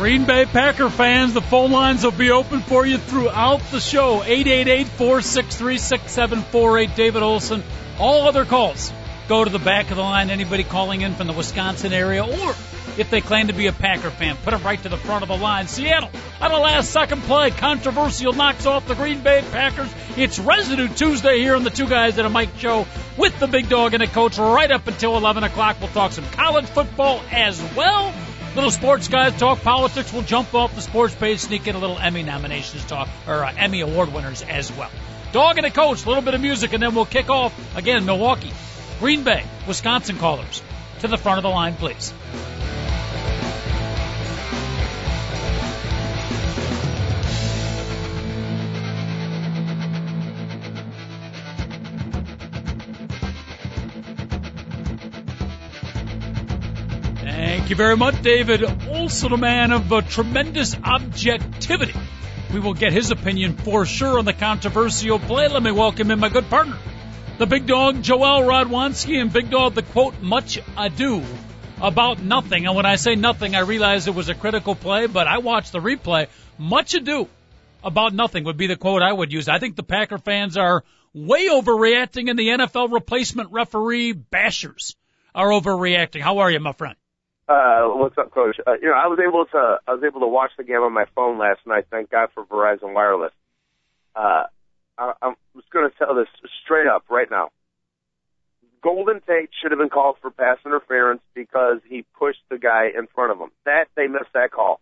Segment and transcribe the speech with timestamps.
[0.00, 4.20] Green Bay Packer fans, the phone lines will be open for you throughout the show.
[4.20, 6.94] 888-463-6748.
[6.94, 7.62] David Olson.
[7.98, 8.94] All other calls
[9.28, 10.30] go to the back of the line.
[10.30, 12.54] Anybody calling in from the Wisconsin area or
[12.96, 15.28] if they claim to be a Packer fan, put them right to the front of
[15.28, 15.68] the line.
[15.68, 16.08] Seattle
[16.40, 17.50] on a last second play.
[17.50, 19.92] Controversial knocks off the Green Bay Packers.
[20.16, 22.86] It's Residue Tuesday here on the Two Guys at a Mic show
[23.18, 25.76] with the big dog and a coach right up until 11 o'clock.
[25.78, 28.14] We'll talk some college football as well.
[28.54, 30.12] Little sports guys talk politics.
[30.12, 33.52] We'll jump off the sports page, sneak in a little Emmy nominations talk, or uh,
[33.56, 34.90] Emmy award winners as well.
[35.30, 38.06] Dog and a coach, a little bit of music, and then we'll kick off again.
[38.06, 38.52] Milwaukee,
[38.98, 40.62] Green Bay, Wisconsin callers
[40.98, 42.12] to the front of the line, please.
[57.70, 58.64] Thank you very much, David.
[58.88, 61.94] Also a man of uh, tremendous objectivity.
[62.52, 65.46] We will get his opinion for sure on the controversial play.
[65.46, 66.76] Let me welcome in my good partner,
[67.38, 71.22] the big dog, Joel Rodwanski, and big dog, the quote, much ado
[71.80, 72.66] about nothing.
[72.66, 75.70] And when I say nothing, I realize it was a critical play, but I watched
[75.70, 76.26] the replay.
[76.58, 77.28] Much ado
[77.84, 79.48] about nothing would be the quote I would use.
[79.48, 80.82] I think the Packer fans are
[81.14, 84.96] way overreacting and the NFL replacement referee bashers
[85.36, 86.20] are overreacting.
[86.20, 86.96] How are you, my friend?
[87.50, 88.60] Uh, what's up, Coach?
[88.64, 90.92] Uh, you know, I was able to I was able to watch the game on
[90.92, 91.86] my phone last night.
[91.90, 93.32] Thank God for Verizon Wireless.
[94.14, 94.44] Uh,
[94.96, 96.28] I, I'm just going to tell this
[96.62, 97.48] straight up right now.
[98.84, 103.08] Golden Tate should have been called for pass interference because he pushed the guy in
[103.08, 103.50] front of him.
[103.64, 104.80] That they missed that call.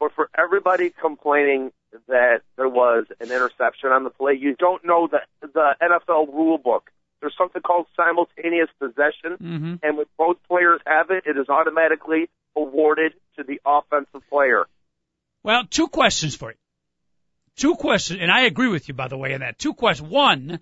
[0.00, 1.70] But for everybody complaining
[2.08, 6.58] that there was an interception on the play, you don't know the the NFL rule
[6.58, 6.90] book.
[7.22, 9.74] There's something called simultaneous possession, mm-hmm.
[9.80, 14.66] and when both players have it, it is automatically awarded to the offensive player.
[15.44, 16.56] Well, two questions for you.
[17.54, 19.56] Two questions, and I agree with you, by the way, in that.
[19.56, 20.10] Two questions.
[20.10, 20.58] One,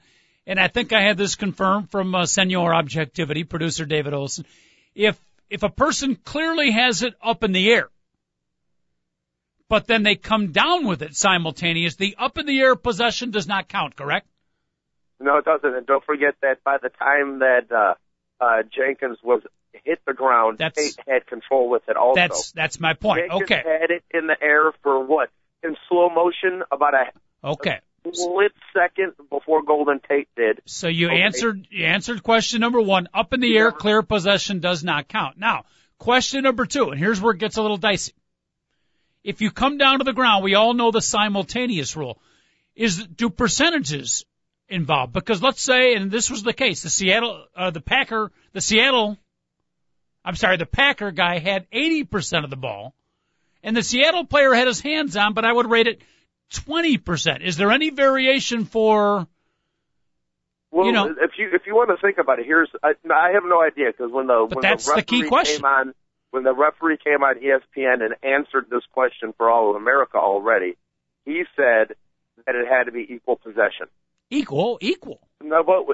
[0.46, 4.44] and I think I had this confirmed from uh, Senor Objectivity, producer David Olson.
[4.94, 7.88] If if a person clearly has it up in the air,
[9.70, 13.48] but then they come down with it simultaneous, the up in the air possession does
[13.48, 14.26] not count, correct?
[15.20, 15.74] No, it doesn't.
[15.74, 17.94] And don't forget that by the time that uh,
[18.42, 19.42] uh, Jenkins was
[19.84, 22.14] hit the ground, That's- Tate had control with it also.
[22.20, 23.20] That's that's my point.
[23.28, 23.62] Jenkins Okay.
[23.64, 25.30] had it in the air for what?
[25.62, 27.12] In slow motion, about a
[27.44, 27.80] Okay.
[28.12, 30.62] split second before Golden Tate did.
[30.64, 31.20] So you Okay.
[31.20, 33.08] answered you answered question number one.
[33.12, 35.36] Up in the air, clear possession does not count.
[35.38, 35.64] Now,
[35.98, 38.14] question number two, and here's where it gets a little dicey.
[39.22, 42.18] If you come down to the ground, we all know the simultaneous rule.
[42.74, 44.24] Is do percentages
[44.70, 45.12] involved?
[45.12, 49.18] Because let's say, and this was the case, the Seattle, uh, the Packer, the Seattle,
[50.24, 52.94] I'm sorry, the Packer guy had 80% of the ball,
[53.62, 56.02] and the Seattle player had his hands on, but I would rate it
[56.52, 57.42] 20%.
[57.42, 59.26] Is there any variation for
[60.70, 63.32] Well, You know- if you if you want to think about it, here's I, I
[63.32, 65.56] have no idea because when the But when that's the the key referee question.
[65.56, 65.94] came on
[66.30, 70.76] when the referee came on ESPN and answered this question for all of America already,
[71.24, 71.96] he said
[72.46, 73.88] that it had to be equal possession.
[74.30, 74.78] Equal?
[74.80, 75.20] Equal.
[75.42, 75.86] No, but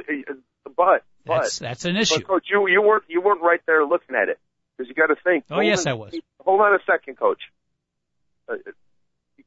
[0.76, 1.02] but but
[1.42, 2.16] That's that's an issue.
[2.20, 4.38] But coach, you you weren't you weren't right there looking at it
[4.76, 5.44] because you got to think.
[5.50, 6.14] Oh, yes, I was.
[6.44, 7.40] Hold on a second, coach.
[8.48, 8.54] Uh,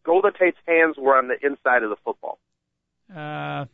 [0.03, 2.39] Golden Tate's hands were on the inside of the football.
[3.15, 3.65] Uh,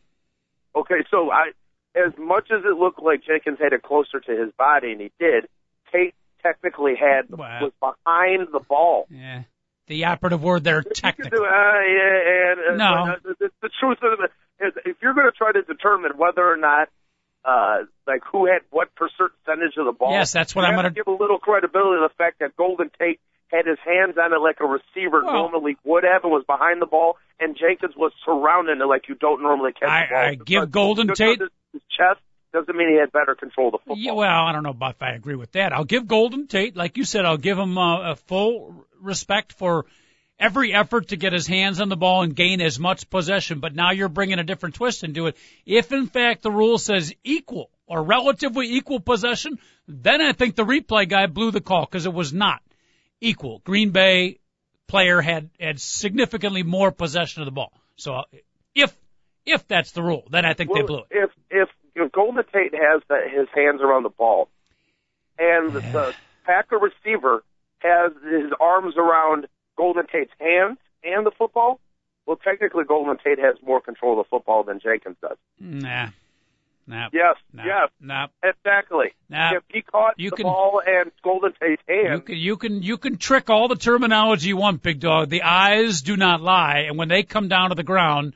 [0.74, 1.52] Okay, so I,
[1.94, 5.10] as much as it looked like Jenkins had it closer to his body, and he
[5.18, 5.46] did,
[5.90, 7.60] Tate technically had Wow.
[7.62, 9.06] was behind the ball.
[9.10, 9.44] yeah.
[9.86, 11.38] The operative word there, You could technical.
[11.38, 13.12] do, uh, yeah, and, uh, No.
[13.12, 16.56] uh, the, the truth of is, if you're going to try to determine whether or
[16.56, 16.88] not,
[17.44, 20.90] uh, like who had what percentage of the ball, Yes, that's what you I'm gonna-
[20.90, 23.20] give a little credibility to the fact that Golden Tate
[23.52, 26.82] had his hands on it like a receiver Well- normally would have and was behind
[26.82, 30.18] the ball, and Jenkins was surrounding it like you don't normally catch I- the ball.
[30.18, 31.40] I give Golden Tate-
[31.72, 32.20] His chest
[32.52, 33.96] doesn't mean he had better control of the football.
[33.98, 35.72] Yeah, well, I don't know if I agree with that.
[35.72, 39.84] I'll give Golden Tate, like you said, I'll give him uh, a full respect for
[40.38, 43.60] every effort to get his hands on the ball and gain as much possession.
[43.60, 45.36] But now you're bringing a different twist into it.
[45.64, 50.64] If in fact the rule says equal or relatively equal possession, then I think the
[50.64, 52.60] replay guy blew the call because it was not
[53.20, 53.60] equal.
[53.64, 54.38] Green Bay
[54.86, 57.72] player had had significantly more possession of the ball.
[57.96, 58.22] So uh,
[58.74, 58.96] if
[59.44, 61.06] if that's the rule, then I think well, they blew it.
[61.10, 64.48] If if, if Golden Tate has the, his hands around the ball,
[65.38, 65.92] and Yeah.
[65.92, 67.42] the Packer receiver
[67.78, 69.46] has his arms around
[69.76, 71.80] Golden Tate's hands and the football,
[72.26, 75.36] well, technically Golden Tate has more control of the football than Jenkins does.
[75.60, 76.08] Nah,
[76.86, 78.26] nah, Yes, nah, yes, nah.
[78.42, 79.08] exactly.
[79.28, 79.54] Nah.
[79.56, 82.82] if he caught You the can- ball and Golden Tate's You hands, can you can
[82.82, 85.28] you can trick all the terminology you want, big dog.
[85.28, 88.34] The eyes do not lie, and when they come down to the ground,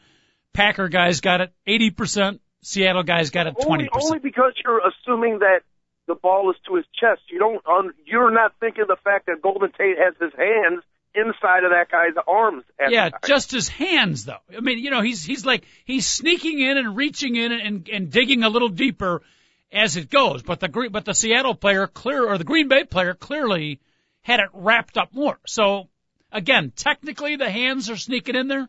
[0.52, 2.40] Packer guys got it eighty percent.
[2.62, 5.60] Seattle guys got it twenty only, only because you're assuming that
[6.06, 7.22] the ball is to his chest.
[7.30, 7.64] You don't.
[7.66, 10.82] Un, you're not thinking the fact that Golden Tate has his hands
[11.14, 12.64] inside of that guy's arms.
[12.78, 14.38] At Yeah, just his hands though.
[14.56, 18.10] I mean, you know, he's he's like he's sneaking in and reaching in and and
[18.10, 19.22] digging a little deeper
[19.72, 20.42] as it goes.
[20.42, 23.80] But the but the Seattle player clear or the Green Bay player clearly
[24.22, 25.38] had it wrapped up more.
[25.46, 25.88] So
[26.32, 28.68] again, technically the hands are sneaking in there,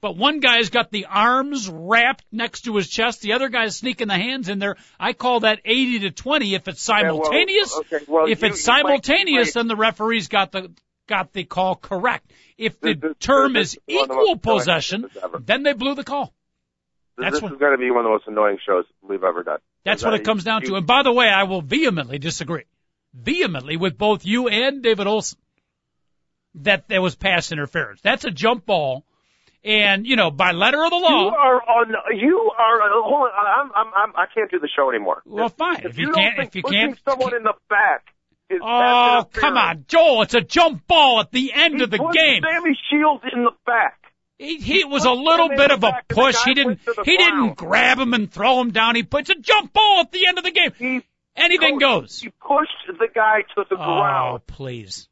[0.00, 4.08] but one guy's got the arms wrapped next to his chest, the other guy's sneaking
[4.08, 4.76] the hands in there.
[4.98, 7.76] I call that 80 to 20 if it's Yeah, well, simultaneous.
[7.78, 10.72] okay, well, if you- it's might- simultaneous, might- then the referee's got the
[11.08, 12.30] got the call correct.
[12.56, 15.10] If the This- term this is is one the equal possession,
[15.40, 16.32] then they blew the call.
[17.16, 19.24] This, That's this what- is going to be one of the most annoying shows we've
[19.24, 19.58] ever done.
[19.84, 20.74] That's what I- it comes down you- to.
[20.76, 22.64] And by the way, I will vehemently disagree,
[23.12, 25.38] vehemently with both you and David Olson,
[26.56, 28.00] that there was pass interference.
[28.00, 29.04] That's a jump ball,
[29.64, 31.94] and you know by letter of the law, You are on.
[32.16, 32.80] You are.
[33.02, 33.46] Hold on.
[33.46, 33.92] I'm, I'm.
[33.94, 34.16] I'm.
[34.16, 35.22] I can't do the show anymore.
[35.24, 35.80] Well, fine.
[35.80, 38.14] If, If you don't can't- if you can't- someone in the back
[38.50, 40.22] is Oh, come on, Joel!
[40.22, 42.42] It's a jump ball at the end He of the game.
[42.42, 43.94] Sammy Shields in the back.
[44.38, 46.44] He, he was a little bit of a back and the push.
[46.44, 46.66] He didn't.
[46.66, 48.94] went to the He didn't grab him and throw him down.
[48.94, 50.72] He puts a jump ball at the end of the game.
[50.78, 51.02] He
[51.36, 52.20] Anything goes.
[52.20, 54.46] He pushed the guy to the Oh, ground.
[54.46, 55.08] please.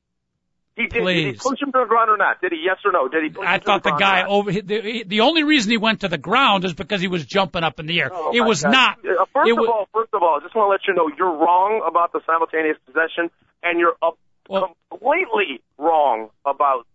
[0.77, 1.05] He did.
[1.05, 2.41] Did he push him to the ground or not?
[2.43, 2.63] Did he?
[2.63, 3.09] Yes or no?
[3.09, 3.31] Did he?
[3.31, 6.01] Push I him to thought the ground guy over the, the only reason he went
[6.01, 8.11] to the ground is because he was jumping up in the air.
[8.13, 8.73] Oh, it was God.
[8.73, 8.99] not.
[8.99, 11.11] Uh, First of was, all, first of all, I just want to let you know
[11.17, 13.31] you're wrong about the simultaneous possession,
[13.63, 14.19] and you're up
[14.51, 16.87] Well- completely wrong about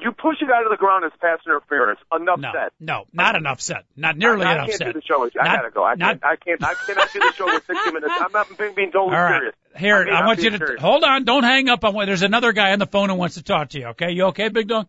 [0.00, 2.00] you push it out of the ground as pass interference.
[2.14, 2.70] Enough no, said.
[2.80, 3.82] no, not enough said.
[3.96, 5.40] Not nearly I, I enough can't do the show with you.
[5.40, 5.84] I Not- gotta go.
[5.84, 6.24] I not- can't.
[6.24, 6.64] I can't.
[6.64, 8.12] I cannot do the show with 60 minutes.
[8.20, 9.54] I'm not being, being totally All right, serious.
[9.76, 10.80] here I I want you to serious.
[10.80, 11.24] hold on.
[11.24, 11.94] Don't hang up on.
[12.06, 13.86] There's another guy on the phone who wants to talk to you.
[13.88, 14.86] Okay, you okay, big dog?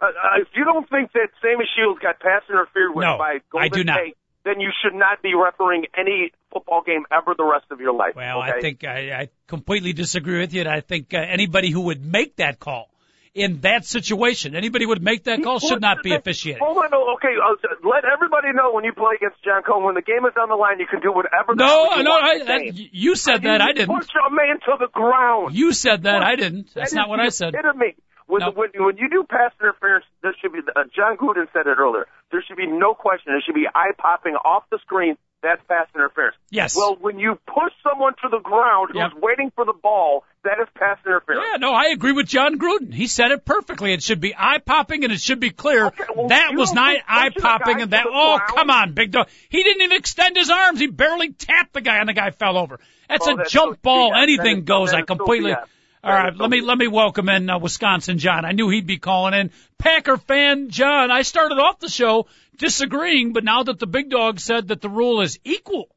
[0.00, 0.10] Uh, uh,
[0.40, 3.70] if you don't think that Sammy Shields got pass interfered with No, by I Golden
[3.72, 3.98] do not.
[3.98, 7.92] Tate, then you should not be refereeing any football game ever the rest of your
[7.92, 8.14] life.
[8.14, 8.52] Well, okay?
[8.52, 10.60] I think I, I completely disagree with you.
[10.60, 12.90] And I think uh, anybody who would make that call
[13.34, 16.62] in that situation, anybody would make that call should not be officiating.
[16.64, 17.34] Hold on, no, okay.
[17.38, 20.48] Uh, let everybody know when you play against John Cohen, when the game is on
[20.48, 21.54] the line, you can do whatever.
[21.54, 23.60] the No, no, want I, I, you said that.
[23.60, 23.94] I didn't.
[23.94, 25.54] Push a man to the ground.
[25.54, 26.22] You said that.
[26.22, 26.74] I didn't.
[26.74, 27.54] That's That not what I said.
[27.54, 27.96] Epitome.
[28.28, 28.50] When, No.
[28.52, 30.60] when, when you do pass interference, there should be.
[30.60, 32.06] Uh, Jon Gruden said it earlier.
[32.30, 33.32] There should be no question.
[33.32, 35.16] There should be eye popping off the screen.
[35.40, 36.34] That's pass interference.
[36.50, 36.76] Yes.
[36.76, 39.22] Well, when you push someone to the ground who's Yep.
[39.22, 41.46] waiting for the ball, that is pass interference.
[41.52, 42.92] Yeah, no, I agree with Jon Gruden.
[42.92, 43.92] He said it perfectly.
[43.92, 45.86] It should be eye popping and it should be clear.
[45.86, 48.06] Okay, well, that was don't eye popping and that.
[48.12, 49.28] Oh, ground- come on, big dog.
[49.48, 50.80] He didn't even extend his arms.
[50.80, 52.80] He barely tapped the guy and the guy fell over.
[53.08, 54.14] That's Oh, a that's jump so ball.
[54.16, 54.92] Anything goes.
[54.92, 55.52] I so completely.
[55.52, 55.64] BS.
[56.02, 58.44] All right, let me let me welcome in uh, Wisconsin John.
[58.44, 59.50] I knew he'd be calling in.
[59.78, 61.10] Packer fan John.
[61.10, 62.26] I started off the show
[62.56, 65.88] disagreeing, but now that the big dog said that the rule is equal,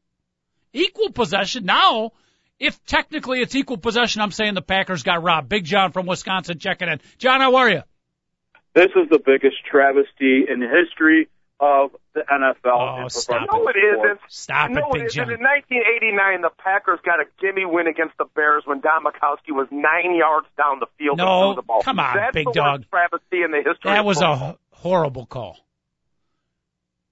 [0.73, 1.65] equal possession.
[1.65, 2.13] Now,
[2.59, 5.49] if technically it's equal possession, I'm saying the Packers got robbed.
[5.49, 6.99] Big John from Wisconsin checking in.
[7.19, 7.83] John, how are you?
[8.73, 11.27] This is the biggest travesty in history
[11.61, 13.03] of the NFL.
[13.03, 14.19] Oh, stop No, it isn't.
[14.27, 15.15] Stop no, it, Big it isn't.
[15.27, 15.31] John.
[15.31, 19.67] In 1989, the Packers got a gimme win against the Bears when Don Majkowski was
[19.71, 21.83] nine yards down the field No, the ball.
[21.83, 22.85] come on, That's big the dog.
[22.89, 23.91] travesty in the history.
[23.91, 25.55] That was a horrible call.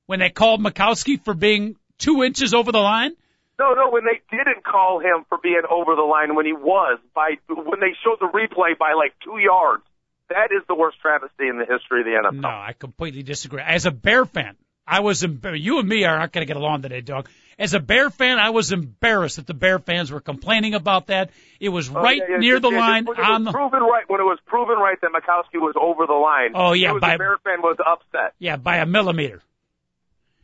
[0.07, 3.11] When they called Majkowski for being two inches over the line,
[3.59, 6.97] No, no, when they didn't call him for being over the line when he was
[7.13, 9.83] by when they showed the replay by like two yards.
[10.29, 12.41] That is the worst travesty in the history of the NFL.
[12.41, 13.61] no, I completely disagree.
[13.61, 14.55] As a Bear fan,
[14.87, 17.27] I was embar- you and me are not going to get along today, dog.
[17.57, 21.31] As a Bear fan, I was embarrassed that the Bear fans were complaining about that.
[21.59, 23.51] It was Oh, right yeah, yeah, near yeah, the yeah, line when it on was
[23.53, 26.51] the proven right when it was proven right that Majkowski was over the line.
[26.55, 28.33] Oh, yeah, by- the Bear fan was upset.
[28.39, 29.41] yeah by a millimeter.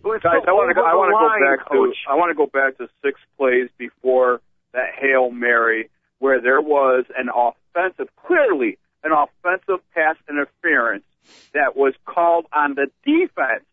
[0.03, 1.95] Guys, I want to go, I want to go back coach.
[2.05, 4.39] to I want to go back to six plays before
[4.73, 5.89] that hail mary
[6.19, 11.05] where there was an offensive, clearly an offensive pass interference
[11.53, 13.63] that was called on the defense.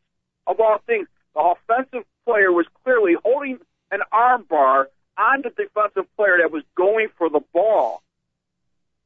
[0.46, 3.58] Of all things, the offensive player was clearly holding
[3.90, 8.02] an arm bar on the defensive player that was going for the ball.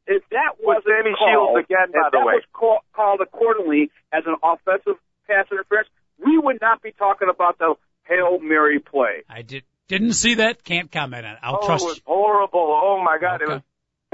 [0.07, 2.35] If that wasn't Sammy called, Shields again, by if the that way.
[2.35, 5.89] was call, called accordingly as an offensive pass interference,
[6.25, 9.23] we would not be talking about the Hail Mary play.
[9.29, 10.65] I did didn't see that.
[10.65, 11.39] Can't comment on it.
[11.43, 12.03] I'll oh, trust it was you.
[12.07, 12.81] horrible.
[12.83, 13.45] Oh my God, Okay.
[13.45, 13.63] it was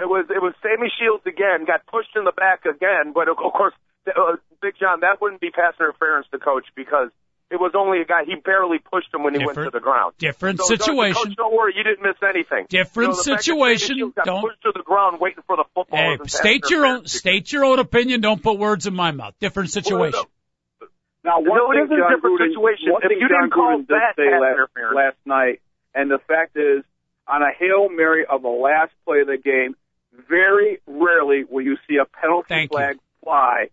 [0.02, 1.64] it was it was Sammy Shields again.
[1.64, 3.74] Got pushed in the back again, but of course,
[4.06, 7.10] uh, Big John, that wouldn't be pass interference to coach because
[7.50, 8.24] it was only a guy.
[8.24, 10.14] He barely pushed him when he went to the ground.
[10.18, 11.22] Different So, situation.
[11.22, 12.66] Coach, don't worry, you didn't miss anything.
[12.68, 14.12] Different You know, the fact that situation.
[14.16, 15.98] Got Don't- pushed to the ground waiting for the football.
[15.98, 18.20] Hey, state your own state your own opinion.
[18.22, 19.34] Don't put words in my mouth.
[19.38, 20.24] Different situation.
[21.24, 22.90] Now, one No, it thing is a different Gruden, situation.
[22.92, 25.60] One If thing you John didn't call Gruden did that say last, last night,
[25.94, 26.82] and the fact is,
[27.28, 29.76] on a hail mary of the last play of the game,
[30.28, 32.76] very rarely will you see a penalty Thank you.
[32.78, 33.68] flag fly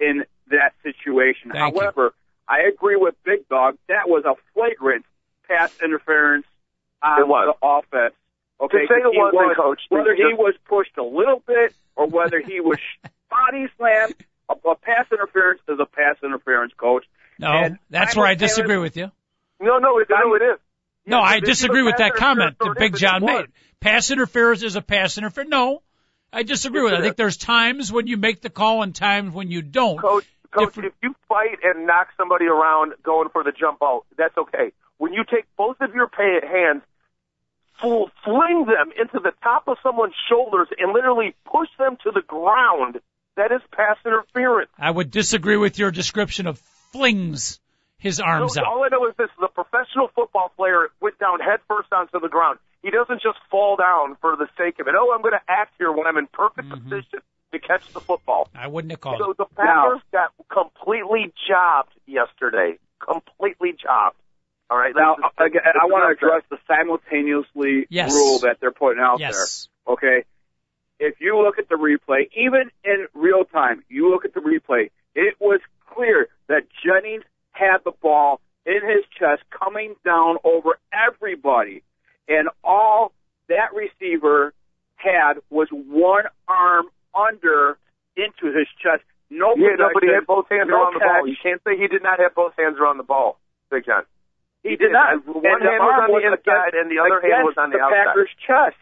[0.00, 1.50] in that situation.
[1.52, 1.80] Thank you.
[1.80, 2.14] However,
[2.48, 3.76] I agree with Big Dog.
[3.88, 5.04] That was a flagrant
[5.48, 6.46] pass interference
[7.02, 7.54] on It was.
[7.60, 8.14] the offense.
[8.60, 11.02] Okay, To say 'cause it he wasn't, was, Coach, whether he just- was pushed a
[11.02, 12.78] little bit or whether he was
[13.30, 14.14] body slammed,
[14.48, 17.04] a, a pass interference is a pass interference, Coach.
[17.38, 19.10] No, And that's where I disagree with you.
[19.60, 20.58] No, no, it, no, it is.
[21.06, 23.46] No, I disagree with that comment that Big John made.
[23.80, 25.50] Pass interference is a pass interference.
[25.50, 25.82] No,
[26.32, 27.00] I disagree with it.
[27.00, 29.98] I think there's times when you make the call and times when you don't.
[29.98, 34.04] Coach, coach, Different- if you fight and knock somebody around going for the jump out,
[34.16, 34.72] that's okay.
[34.98, 36.82] When you take both of your pay hands,
[37.80, 42.22] full, fling them into the top of someone's shoulders and literally push them to the
[42.22, 43.00] ground,
[43.36, 44.70] that is pass interference.
[44.78, 46.58] I would disagree with your description of
[46.92, 47.58] flings
[48.02, 48.68] his arms No, out.
[48.68, 52.58] all I know is this: the professional football player went down headfirst onto the ground.
[52.82, 54.94] He doesn't just fall down for the sake of it.
[54.98, 56.88] Oh, I'm going to act here when I'm in perfect Mm-hmm.
[56.90, 57.20] position
[57.52, 58.48] to catch the football.
[58.54, 59.36] I wouldn't have called So it.
[59.36, 62.78] the Packers got completely jobbed yesterday.
[62.98, 64.16] Completely jobbed.
[64.70, 64.94] All right.
[64.96, 66.74] Now, let's again, I want to address address the
[67.12, 68.10] simultaneously Yes.
[68.12, 69.68] rule that they're putting out Yes.
[69.86, 69.94] there.
[69.94, 70.24] Okay,
[70.98, 74.90] if you look at the replay, even in real time, you look at the replay,
[75.14, 75.60] it was
[75.92, 77.24] clear that Jennings
[77.62, 81.82] had the ball in his chest, coming down over everybody,
[82.28, 83.12] and all
[83.48, 84.52] that receiver
[84.96, 87.78] had was one arm under
[88.16, 89.02] into his chest.
[89.30, 91.26] No Yeah, no, but he had both hands no around the ball.
[91.26, 93.38] You can't say he did not have both hands around the ball,
[93.70, 94.04] Big John.
[94.62, 95.26] He did not.
[95.26, 97.70] One And hand was on the was inside, against- and the other hand was on
[97.70, 98.06] the, the outside.
[98.14, 98.76] Packers' chest.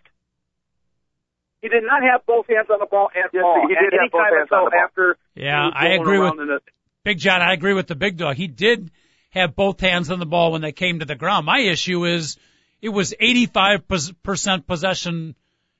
[1.62, 3.60] He did not have both hands on the ball at Yes, all.
[3.68, 4.80] he did at have any both time hands on the ball.
[4.84, 6.60] after Yeah, he was I agree with in the,
[7.04, 7.40] Big John.
[7.40, 8.36] I agree with the big dog.
[8.36, 8.90] He did
[9.30, 11.46] have both hands on the ball when they came to the ground.
[11.46, 12.36] My issue is
[12.82, 15.34] it was 85% possession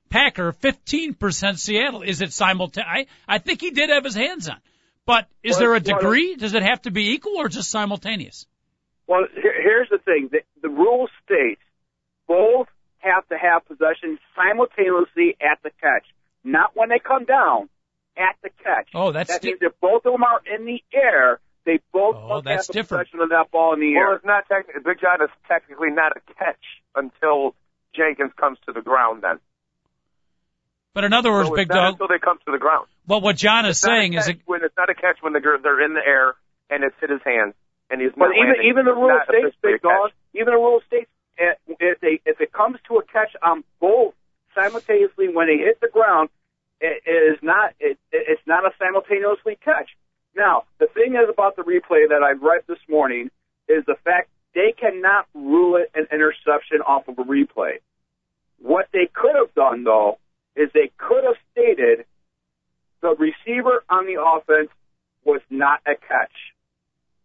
[0.09, 2.03] Packer, 15% Seattle.
[2.03, 2.89] Is it simultaneous?
[2.91, 4.57] I, I think he did have his hands on.
[5.07, 6.37] But is Well, there a well, degree?
[6.37, 8.47] Does it have to be equal or just simultaneous?
[9.07, 10.29] Well, here's the thing.
[10.31, 11.61] The, the rule states
[12.27, 16.07] both have to have possession simultaneously at the catch,
[16.45, 17.69] not when they come down,
[18.17, 18.89] at the catch.
[18.95, 22.17] Oh, that's that di- means if both of them are in the air, they both
[22.17, 23.07] Oh, must that's have the different.
[23.09, 24.15] possession of that ball in the Well, air.
[24.17, 24.83] it's not technically.
[24.85, 26.65] Big John is technically not a catch
[26.95, 27.55] until
[27.95, 29.23] Jenkins comes to the ground.
[29.23, 29.39] Then,
[30.95, 32.87] But in other words, so Big it's not Dog, until they come to the ground.
[33.07, 35.33] well, what John is It's saying is catch it, when it's not a catch when
[35.33, 36.35] they're they're in the air
[36.69, 37.55] and it's hit his hands
[37.91, 38.69] and he's But not even landing.
[38.69, 40.11] even the It's rule states, big dog.
[40.11, 40.15] catch.
[40.35, 44.15] Even the rule states uh, if they if it comes to a catch on both
[44.55, 46.29] simultaneously when they hit the ground,
[46.81, 49.91] it, it is not it, it- it's not a simultaneously catch.
[50.37, 53.31] Now the thing is about the replay that I read this morning
[53.69, 57.79] is the fact they cannot rule it an interception off of a replay.
[58.59, 60.19] What they could have done though
[60.57, 62.05] is they could have stated
[63.03, 64.71] the receiver on the offense
[65.25, 66.33] was not a catch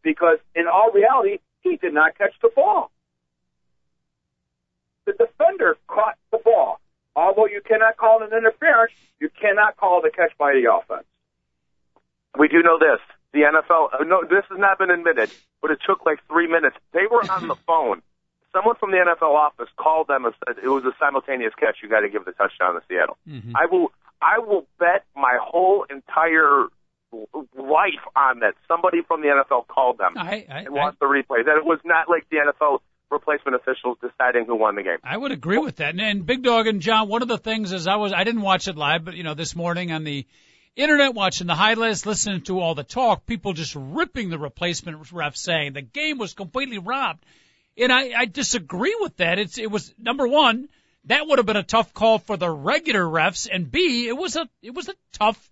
[0.03, 2.91] because in all reality, he did not catch the ball.
[5.05, 6.79] The defender caught the ball.
[7.15, 10.69] Although you cannot call it an interference, you cannot call it a catch by the
[10.69, 11.07] offense.
[12.37, 12.99] We do know this.
[13.31, 15.31] The NFL, uh, no, this has not been admitted,
[15.61, 16.75] but it took like three minutes.
[16.91, 18.01] They were on the phone.
[18.51, 21.77] Someone from the NFL office called them and said it was a simultaneous catch.
[21.81, 23.17] You got to give the touchdown to Seattle.
[23.27, 23.55] Mm-hmm.
[23.55, 26.67] I will, I will bet my whole entire
[27.57, 28.55] life on that.
[28.67, 31.43] Somebody from the NFL called them I, I, and I, watched the replay.
[31.45, 32.79] That it was not like the NFL
[33.11, 34.97] replacement officials deciding who won the game.
[35.03, 35.89] I would agree with that.
[35.91, 38.41] And, and Big Dog and John, one of the things is I was I didn't
[38.41, 40.25] watch it live, but you know this morning on the
[40.75, 45.35] internet watching the highlights, listening to all the talk, people just ripping the replacement ref,
[45.35, 47.23] saying the game was completely robbed.
[47.77, 49.37] And I, I disagree with that.
[49.39, 50.69] It's it was number one
[51.05, 54.35] that would have been a tough call for the regular refs, and B it was
[54.35, 55.49] a it was a tough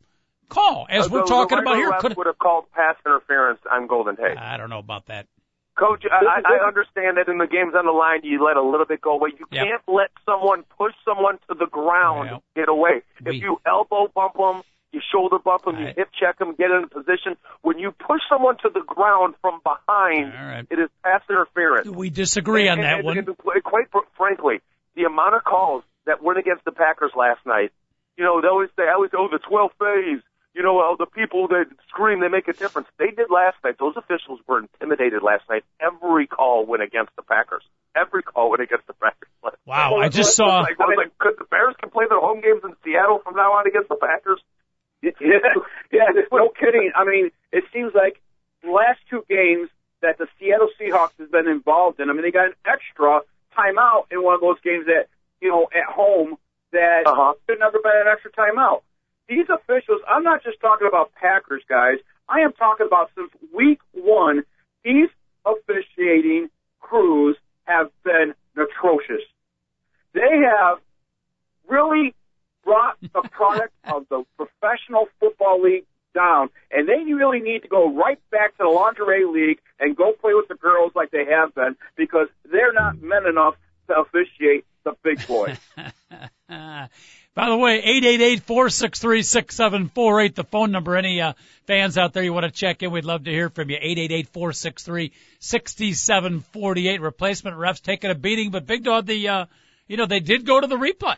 [0.50, 1.92] call as we're The- talking the about here.
[2.00, 4.38] Could would have called pass interference on Golden Tate.
[4.38, 5.28] I don't know about that.
[5.76, 8.62] Coach, I, I I understand that in the games on the line, you let a
[8.62, 9.32] little bit go away.
[9.38, 9.66] You Yep.
[9.68, 13.02] can't let someone push someone to the ground Well, get away.
[13.26, 14.62] we- if you elbow bump them,
[14.92, 17.36] you shoulder bump them, you hip check them, get in a position.
[17.64, 20.68] When you push someone to the ground from behind, All right.
[20.70, 21.88] it is pass interference.
[21.90, 23.18] We disagree on And- that and- one.
[23.18, 24.62] and quite frankly,
[24.94, 27.72] the amount of calls that went against the Packers last night,
[28.16, 30.22] you know, they always say, I always say, oh, the 12th phase,
[30.54, 32.88] you know, uh, the people that scream, they make a difference.
[33.00, 33.78] They did last night.
[33.80, 35.64] Those officials were intimidated last night.
[35.82, 37.64] Every call went against the Packers.
[37.96, 39.30] Every call went against the Packers.
[39.66, 40.60] Wow, I just saw.
[40.60, 43.20] was Like, it was like, could the Bears can play their home games in Seattle
[43.24, 44.40] from now on against the Packers?
[45.04, 45.12] Yeah,
[45.92, 46.92] yeah, no kidding.
[46.96, 48.22] I mean, it seems like
[48.64, 49.68] the last two games
[50.02, 52.10] that the Seattle Seahawks has been involved in.
[52.10, 53.20] I mean, they got an extra
[53.58, 55.08] timeout in one of those games that
[55.42, 56.38] you know at home
[56.72, 57.34] that Uh-huh.
[57.50, 58.82] should never been an extra timeout.
[59.28, 61.98] These officials, I'm not just talking about Packers guys.
[62.28, 64.44] I am talking about since week one.
[64.84, 65.10] These
[65.46, 66.50] officiating
[66.80, 69.24] crews have been atrocious.
[70.14, 70.80] They have
[71.68, 72.14] really
[72.64, 77.92] brought the product of the professional football league down, and they really need to go
[77.94, 81.54] right back to the lingerie league and go play with the girls like they have
[81.56, 83.56] been because they're not men enough
[83.88, 85.58] to officiate the big boys.
[87.36, 90.36] By the way, eight eight eight four six three six seven four eight.
[90.36, 90.96] the phone number.
[90.96, 91.34] Any uh,
[91.66, 93.78] fans out there you want to check in, we'd love to hear from you.
[93.82, 97.02] Eight eight eight four six three sixty seven forty eight.
[97.02, 99.46] Replacement refs taking a beating, but Big Dog, the uh,
[99.88, 101.16] you know they did go to the replay,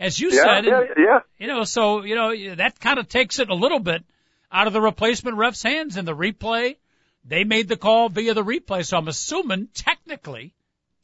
[0.00, 0.64] as you Yeah, said.
[0.64, 1.18] yeah, and, yeah.
[1.38, 4.02] You know, so you know that kind of takes it a little bit
[4.50, 5.96] out of the replacement refs' hands.
[5.96, 6.78] In the replay,
[7.24, 10.52] they made the call via the replay, so I'm assuming technically,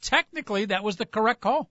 [0.01, 1.69] technically that was the correct call.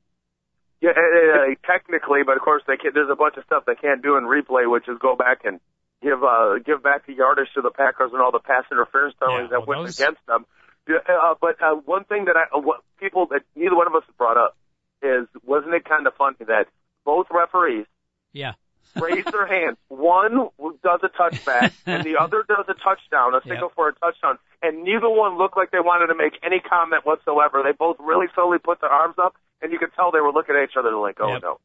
[0.81, 2.95] Yeah, uh, technically, but of course they can't.
[2.95, 5.59] there's a bunch of stuff they can't do in replay, which is go back and
[6.03, 9.49] give uh, give back the yardage to the Packers and all the pass interference penalties
[9.51, 10.47] Yeah, that well, went those- against them.
[10.89, 13.95] Yeah, Uh, but uh, one thing that I, uh, what people that neither one of
[13.95, 14.57] us brought up
[15.03, 16.67] is, wasn't it kind of funny that
[17.05, 17.87] both referees
[18.33, 18.55] Yeah.
[19.01, 19.77] Raise their hands?
[19.89, 20.49] One
[20.83, 23.75] does a touchback and the other does a touchdown, a single Yep.
[23.77, 27.63] for a touchdown, and neither one looked like they wanted to make any comment whatsoever.
[27.65, 30.55] They both really slowly put their arms up, and you could tell they were looking
[30.57, 31.43] at each other like, "Oh Yep.
[31.43, 31.61] no,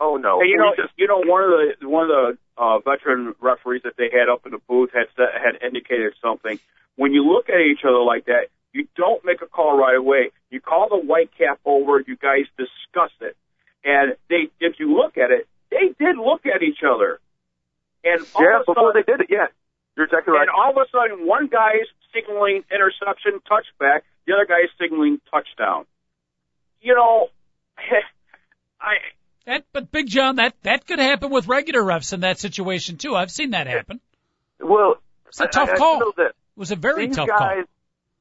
[0.00, 2.78] oh no." Hey, you know, just- you know, one of the one of the uh,
[2.80, 6.58] veteran referees that they had up in the booth had had indicated something.
[6.96, 10.30] When you look at each other like that, you don't make a call right away.
[10.50, 12.00] You call the white cap over.
[12.00, 13.36] You guys discuss it,
[13.84, 15.46] and they, if you look at it,
[15.88, 17.20] they did look at each other.
[18.04, 19.46] And all yeah, of before sudden, they did it, yeah,
[19.96, 20.42] you're exactly right.
[20.42, 24.00] and all of a sudden, one guy's signaling interception, touchback.
[24.26, 25.86] The other guy's signaling touchdown.
[26.80, 27.28] You know,
[28.80, 28.94] I
[29.46, 33.16] That, but Big John, that that could happen with regular refs in that situation too.
[33.16, 34.00] I've seen that happen.
[34.60, 34.96] well,
[35.28, 35.98] It's a tough I, I call.
[36.00, 37.64] know that It was a very these tough guys,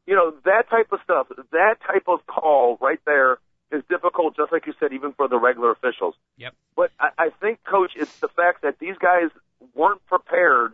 [0.08, 3.38] you know, that type of stuff, that type of call right there
[3.76, 6.16] is difficult, just like you said, even for the regular officials.
[6.38, 6.54] Yep.
[6.76, 9.30] But I, I think, Coach, it's the fact that these guys
[9.74, 10.74] weren't prepared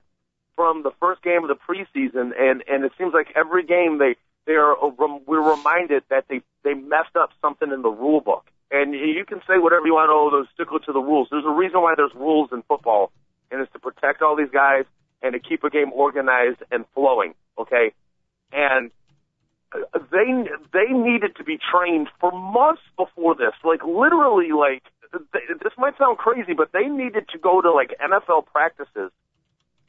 [0.55, 4.15] from the first game of the preseason, and and it seems like every game they
[4.45, 4.75] they are
[5.25, 8.45] we're reminded that they they messed up something in the rule book.
[8.73, 10.09] And you can say whatever you want.
[10.13, 11.27] Oh, those stickler to the rules.
[11.29, 13.11] There's a reason why there's rules in football,
[13.51, 14.85] and it's to protect all these guys
[15.21, 17.33] and to keep a game organized and flowing.
[17.57, 17.91] Okay,
[18.53, 18.91] and uh,
[19.73, 23.53] they they needed to be trained for months before this.
[23.63, 27.95] Like literally, like th- this might sound crazy, but they needed to go to like
[27.99, 29.11] NFL practices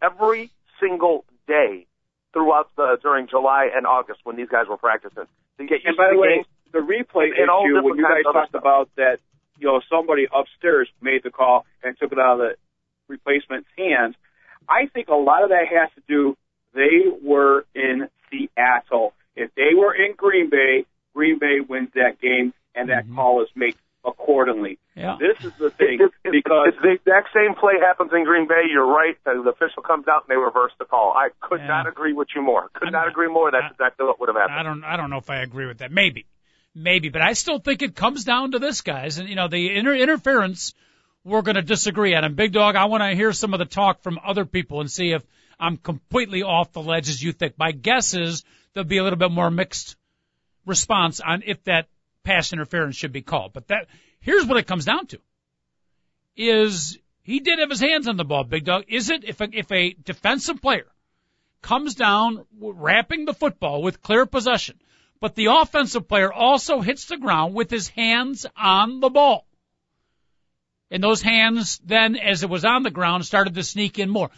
[0.01, 1.87] every single day
[2.33, 5.25] throughout the during July and August when these guys were practicing
[5.59, 7.99] to get used And by to the the way, the replay And all issue, when
[7.99, 8.61] you guys talked stuff.
[8.62, 9.18] about that,
[9.59, 12.55] you know, somebody upstairs made the call and took it out of the
[13.09, 14.14] replacement's hands.
[14.68, 16.37] I think a lot of that has to do.
[16.75, 19.12] They were in Seattle.
[19.37, 23.14] If they were in Green Bay, Green Bay wins that game, and that Mhm.
[23.14, 24.79] call is made accordingly.
[24.97, 25.16] Yeah.
[25.18, 28.47] This is the thing If, if, because if the exact same play happens in Green
[28.49, 29.16] Bay, you're right.
[29.25, 31.12] The official comes out and they reverse the call.
[31.16, 31.68] I could Yeah.
[31.68, 32.68] not agree with you more.
[32.75, 33.51] Could I'm not not- agree more.
[33.51, 34.59] That's I- exactly what would have happened.
[34.59, 35.92] I don't I don't know if I agree with that.
[35.92, 36.27] Maybe,
[36.75, 39.18] maybe, but I still think it comes down to this, guys.
[39.18, 40.75] And you know, the inter- interference
[41.25, 42.25] we're going to disagree on.
[42.25, 44.90] And Big Dog, I want to hear some of the talk from other people and
[44.90, 45.23] see if
[45.61, 47.57] I'm completely off the ledge as you think.
[47.57, 48.42] My guess is
[48.74, 49.96] there'll be a little bit more mixed
[50.66, 51.88] response on if that
[52.24, 53.52] pass interference should be called.
[53.52, 53.88] But that
[54.20, 55.18] here's what it comes down to:
[56.37, 58.85] is he did have his hands on the ball, Big Dog.
[58.88, 60.87] Is it if a, if a defensive player
[61.61, 64.78] comes down wrapping the football with clear possession,
[65.20, 69.46] but the offensive player also hits the ground with his hands on the ball.
[70.90, 74.30] And those hands then, as it was on the ground, started to sneak in more.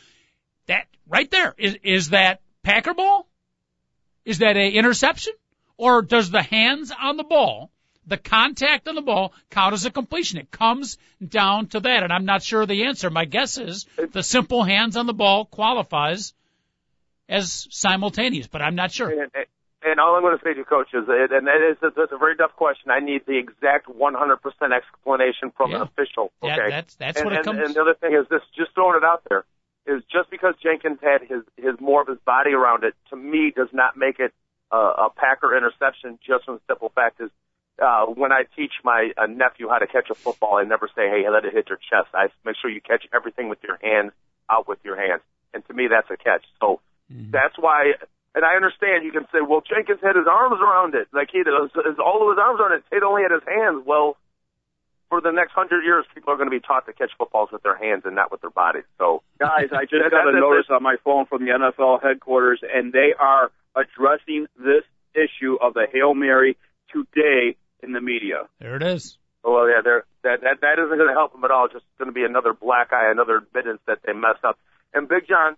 [0.67, 3.27] That right there is is that Packer ball?
[4.25, 5.35] Is that a interception?
[5.77, 7.71] Or does the hands on the ball
[8.07, 10.39] the contact on the ball count as a completion?
[10.39, 13.11] It comes down to that, and I'm not sure the answer.
[13.11, 16.35] My guess is the simple hands on the ball qualifies
[17.29, 19.09] as simultaneous, but I'm not sure.
[19.11, 19.31] And,
[19.83, 22.19] and all I'm going to say to you, coach, is, and that is that's a
[22.19, 22.91] very tough question.
[22.91, 25.77] I need the exact 100% explanation from Yeah.
[25.77, 26.31] an official.
[26.43, 27.59] Okay, That- that's that's and, what it and, comes.
[27.61, 29.45] and the other thing is this: just throwing it out there
[29.87, 33.53] is just because Jenkins had his his more of his body around it, to me,
[33.55, 34.33] does not make it
[34.73, 36.19] a, a Packer interception.
[36.27, 37.31] Just from the simple fact is,
[37.83, 41.09] uh, when I teach my uh, nephew how to catch a football, I never say,
[41.09, 44.13] "Hey, let it hit your chest." I make sure you catch everything with your hands,
[44.51, 46.45] out with your hands, and to me, that's a catch.
[46.61, 46.81] So
[47.13, 47.33] Mm-hmm.
[47.33, 47.95] that's why.
[48.35, 51.45] And I understand you can say, well, Jenkins had his arms around it, like he
[51.45, 52.83] does, his, all of his arms around it.
[52.91, 53.87] Tate only had his hands.
[53.87, 54.17] Well,
[55.09, 57.63] for the next hundred years, people are going to be taught to catch footballs with
[57.63, 58.85] their hands and not with their bodies.
[58.99, 62.93] So, Guys, I just got a notice on my phone from the NFL headquarters, and
[62.93, 66.57] they are addressing this issue of the Hail Mary
[66.93, 68.49] today in the media.
[68.61, 69.19] There it is.
[69.45, 71.69] Oh well, yeah, they're, that that that isn't going to help them at all.
[71.69, 74.59] Just going to be another black eye, another evidence that they messed up.
[74.95, 75.57] And Big John,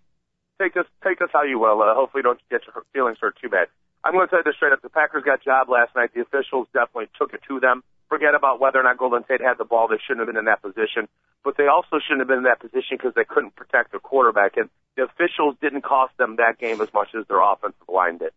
[0.60, 1.80] take us take us how you will.
[1.80, 3.68] Uh, hopefully, don't get your feelings hurt too bad.
[4.02, 4.82] I'm going to tell you this straight up.
[4.82, 6.10] The Packers got job last night.
[6.14, 7.82] The officials definitely took it to them.
[8.08, 9.88] Forget about whether or not Golden Tate had the ball.
[9.88, 11.08] They shouldn't have been in that position.
[11.42, 14.56] But they also shouldn't have been in that position because they couldn't protect the quarterback.
[14.56, 18.30] And the officials didn't cost them that game as much as their offensive line did.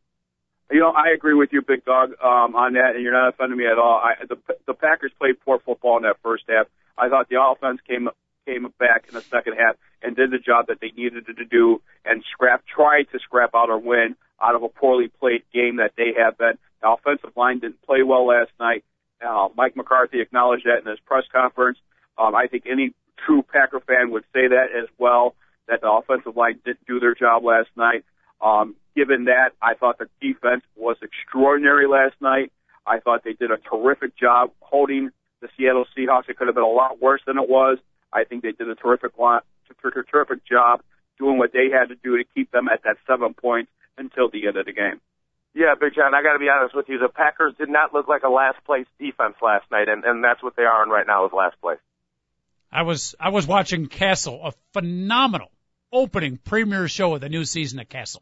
[0.72, 3.58] You know, I agree with you, Big Dog, um, on that, and you're not offending
[3.58, 3.98] me at all.
[3.98, 6.68] I, the the Packers played poor football in that first half.
[6.96, 8.10] I thought the offense came
[8.46, 11.82] came back in the second half and did the job that they needed to do
[12.06, 15.94] and scrap tried to scrap out a win out of a poorly played game that
[15.98, 16.58] they have been.
[16.82, 18.84] The offensive line didn't play well last night.
[19.26, 21.78] Uh, Mike McCarthy acknowledged that in his press conference.
[22.18, 22.94] Um, I think any
[23.26, 25.36] true Packer fan would say that as well,
[25.68, 28.06] that the offensive line didn't do their job last night.
[28.42, 32.52] Um, given that, I thought the defense was extraordinary last night.
[32.86, 36.30] I thought they did a terrific job holding the Seattle Seahawks.
[36.30, 37.78] It could have been a lot worse than it was.
[38.12, 39.46] I think they did a terrific lot,
[39.84, 40.82] terrific job
[41.18, 44.48] doing what they had to do to keep them at that seven points until the
[44.48, 45.00] end of the game.
[45.54, 47.00] Yeah, Big John, I got to be honest with you.
[47.00, 50.44] The Packers did not look like a last place defense last night, and, and that's
[50.44, 51.80] what they are in right now is last place.
[52.72, 55.52] I was I was watching Castle, a phenomenal
[55.92, 58.22] opening premiere show of the new season of Castle.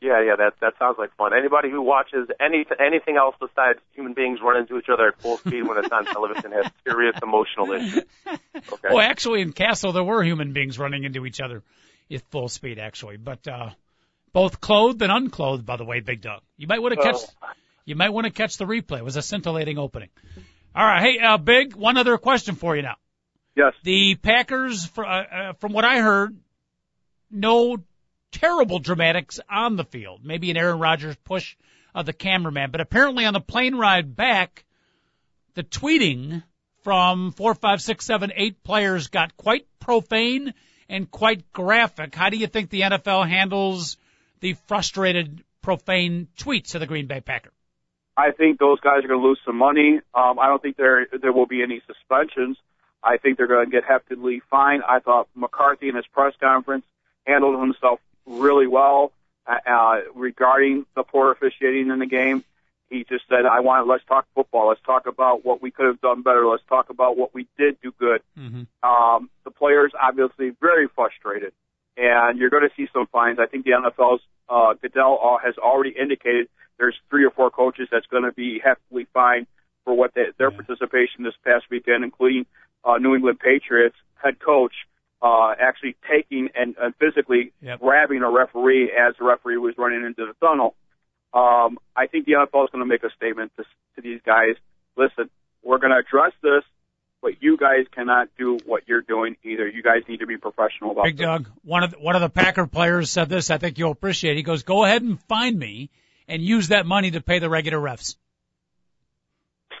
[0.00, 1.32] Yeah, yeah, that that sounds like fun.
[1.36, 5.36] Anybody who watches any anything else besides human beings run into each other at full
[5.38, 8.04] speed when it's on television has serious emotional issues.
[8.26, 8.88] Okay.
[8.88, 11.62] Well, actually, in Castle there were human beings running into each other
[12.10, 13.70] at full speed, actually, but uh,
[14.32, 15.66] both clothed and unclothed.
[15.66, 17.20] By the way, Big Dog, you might want to catch
[17.84, 18.98] you might want to catch the replay.
[18.98, 20.10] It was a scintillating opening.
[20.74, 22.96] All right, hey, uh, Big, one other question for you now.
[23.56, 23.74] Yes.
[23.82, 26.36] The Packers, fr- uh, uh, from what I heard,
[27.30, 27.78] no
[28.30, 30.20] terrible dramatics on the field.
[30.24, 31.56] Maybe an Aaron Rodgers push
[31.94, 34.64] of the cameraman, but apparently on the plane ride back,
[35.54, 36.44] the tweeting
[36.82, 40.54] from four, five, six, seven, eight players got quite profane
[40.88, 42.14] and quite graphic.
[42.14, 43.96] How do you think the NFL handles
[44.40, 47.52] the frustrated, profane tweets of the Green Bay Packer?
[48.16, 50.00] I think those guys are going to lose some money.
[50.14, 52.58] Um, I don't think there there will be any suspensions.
[53.02, 54.82] I think they're going to get heftily fined.
[54.86, 56.84] I thought McCarthy in his press conference
[57.26, 59.12] handled himself really well
[59.46, 62.44] uh, uh, regarding the poor officiating in the game.
[62.90, 64.68] He just said, "I want let's talk football.
[64.68, 66.46] Let's talk about what we could have done better.
[66.46, 68.62] Let's talk about what we did do good." Mm-hmm.
[68.88, 71.52] Um, the players obviously very frustrated,
[72.00, 73.38] and you're going to see some fines.
[73.38, 77.88] I think the NFL's uh, Goodell uh, has already indicated there's three or four coaches
[77.92, 79.46] that's going to be heavily fined
[79.84, 80.56] for what they, their Yeah.
[80.56, 82.46] participation this past weekend, including
[82.84, 84.72] uh, New England Patriots head coach
[85.22, 87.80] uh, actually taking and, and physically Yep.
[87.80, 90.74] grabbing a referee as the referee was running into the tunnel.
[91.34, 93.64] Um, I think the NFL is going to make a statement to,
[93.96, 94.56] to these guys.
[94.96, 95.28] Listen,
[95.62, 96.64] we're going to address this,
[97.22, 99.68] but you guys cannot do what you're doing either.
[99.68, 101.24] You guys need to be professional about Big this.
[101.24, 103.50] Doug, one of the, one of the Packer players said this.
[103.50, 104.32] I think you'll appreciate.
[104.32, 104.36] it.
[104.36, 105.90] He goes, "Go ahead and find me,
[106.28, 108.16] and use that money to pay the regular refs."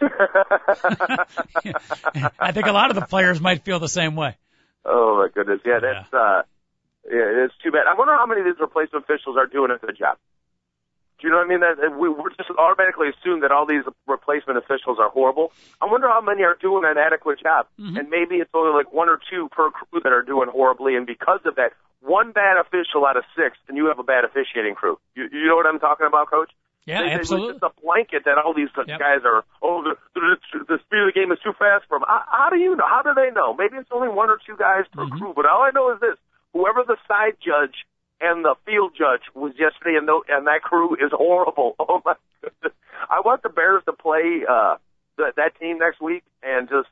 [2.38, 4.36] I think a lot of the players might feel the same way.
[4.84, 6.42] oh my goodness, yeah, that's uh,
[7.10, 7.86] yeah, it's too bad.
[7.88, 10.18] I wonder how many of these replacement officials are doing a good job.
[11.20, 11.60] Do you know what I mean?
[11.60, 15.52] That we we're just automatically assume that all these replacement officials are horrible.
[15.80, 19.08] I wonder how many are doing an adequate job, and maybe it's only like one
[19.08, 23.04] or two per crew that are doing horribly, and because of that, one bad official
[23.04, 24.96] out of six, and you have a bad officiating crew.
[25.14, 26.50] You, you know what I'm talking about, Coach?
[26.86, 27.52] Yeah, they- absolutely.
[27.52, 28.98] It's just a blanket that all these Yep.
[28.98, 29.44] guys are.
[29.60, 32.08] Oh, the, the, the speed of the game is too fast for them.
[32.08, 32.88] How, how do you know?
[32.88, 33.52] How do they know?
[33.52, 35.18] Maybe it's only one or two guys per Mm-hmm.
[35.20, 36.16] crew, but all I know is this:
[36.56, 37.84] whoever the side judge
[38.20, 41.76] and the field judge was yesterday, and, tho- and that crew is horrible.
[41.88, 42.72] Oh my goodness!
[43.08, 44.76] I want the Bears to play uh,
[45.18, 46.88] that, that team next week and just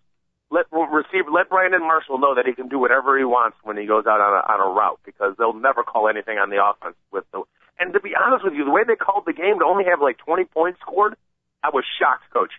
[0.51, 3.87] let receive let Brandon Marshall know that he can do whatever he wants when he
[3.87, 6.97] goes out on a on a route because they'll never call anything on the offense
[7.13, 7.43] with the
[7.79, 10.01] and to be honest with you, the way they called the game to only have
[10.03, 11.15] like 20 points scored,
[11.63, 12.51] I was shocked, coach.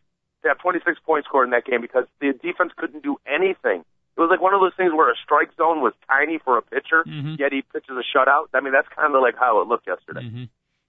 [0.43, 3.83] To have 26 points scored in that game because the defense couldn't do anything.
[4.19, 6.61] It was like one of those things where a strike zone was tiny for a
[6.61, 7.39] pitcher, Mhm.
[7.39, 8.47] yet he pitches a shutout.
[8.53, 10.27] I mean, that's kind of like how it looked yesterday.
[10.27, 10.43] hmm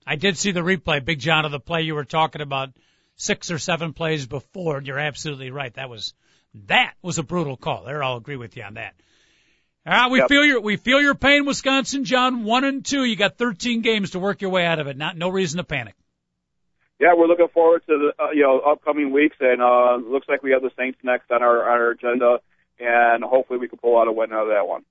[0.04, 2.70] I did see the replay, Big John, of the play you were talking about
[3.16, 4.78] six or seven plays before.
[4.78, 5.72] and You're absolutely right.
[5.74, 6.14] That was
[6.66, 7.84] that was a brutal call.
[7.84, 8.94] There, I'll agree with you on that.
[9.86, 10.28] All right, we Yep.
[10.28, 12.42] feel your we feel your pain, Wisconsin, John.
[12.42, 13.04] One and two.
[13.04, 14.96] You got 13 games to work your way out of it.
[14.96, 15.94] Not no reason to panic.
[16.98, 20.42] Yeah, we're looking forward to the uh, you know upcoming weeks, and uh, looks like
[20.42, 22.40] we have the Saints next on our on our agenda,
[22.80, 24.84] and hopefully we can pull out a win out of that one.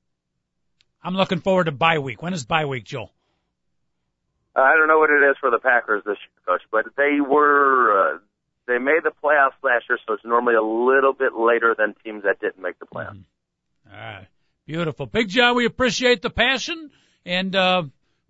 [1.04, 2.22] I'm looking forward to bye week.
[2.22, 3.12] When is bye week, Joel?
[4.56, 8.16] I don't know what it is for the Packers this year, coach, but they were
[8.16, 8.18] uh,
[8.68, 12.24] they made the playoffs last year, so it's normally a little bit later than teams
[12.24, 13.24] that didn't make the playoffs.
[13.92, 14.28] All right.
[14.66, 15.06] Beautiful.
[15.06, 16.92] Big John, we appreciate the passion
[17.26, 17.84] and uh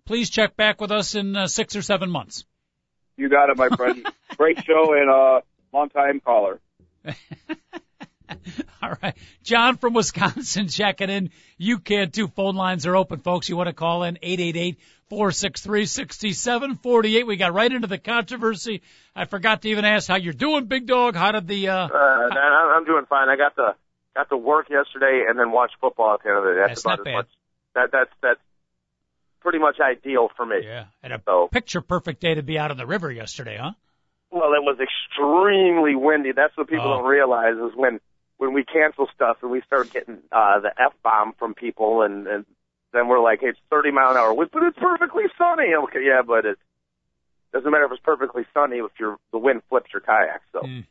[0.06, 2.44] please check back with us in uh, 6 or 7 months.
[3.16, 4.04] You got it, my friend.
[4.36, 5.40] Great show and uh,
[5.72, 6.58] long time caller.
[8.82, 9.14] All right.
[9.42, 11.30] John from Wisconsin checking in.
[11.58, 12.28] You can too.
[12.28, 13.48] Phone lines are open, folks.
[13.48, 14.18] You want to call in
[15.10, 17.26] 888-463-6748.
[17.26, 18.82] We got right into the controversy.
[19.14, 21.14] I forgot to even ask how you're doing, big dog.
[21.16, 23.28] How did the, uh, Uh, I- I'm doing fine.
[23.28, 23.74] I got the,
[24.16, 26.56] got to work yesterday and then watch football at the end of the day.
[26.66, 27.14] That's That's, about not as bad.
[27.14, 27.28] much.
[27.74, 28.40] That that's that's
[29.40, 30.56] pretty much ideal for me.
[30.64, 33.72] yeah, and a So picture perfect day to be out on the river yesterday, huh?
[34.32, 36.32] well, it was extremely windy.
[36.32, 36.98] That's what people Oh.
[36.98, 38.00] don't realize is when
[38.40, 42.26] when we cancel stuff and we start getting uh the f bomb from people and
[42.26, 42.46] and
[42.92, 45.74] then we're like, hey, it's 30 mile an hour wind, but it's perfectly sunny.
[45.84, 46.58] Okay, yeah, but it
[47.52, 50.40] doesn't matter if it's perfectly sunny if your the wind flips your kayak.
[50.52, 50.86] So Mm.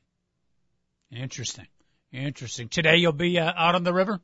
[1.11, 1.65] Interesting.
[2.13, 2.69] Interesting.
[2.69, 4.19] Today you'll be uh, out on the river?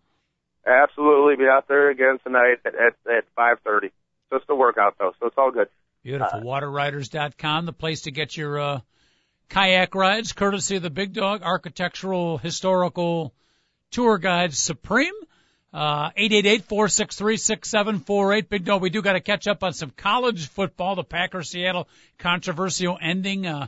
[0.67, 3.89] absolutely be out there again tonight at at, at 5:30.
[4.31, 5.67] Just a workout though, so it's all good.
[6.03, 6.41] Beautiful.
[6.41, 8.79] Wateriders.com, the place to get your uh,
[9.49, 13.33] kayak rides, courtesy of the Big Dog Architectural Historical
[13.91, 15.13] Tour Guide Supreme.
[15.73, 18.49] Uh, 888-463-6748.
[18.49, 20.95] Big Dog, we do got to catch up on some college football.
[20.95, 23.67] The Packers Seattle controversial ending uh,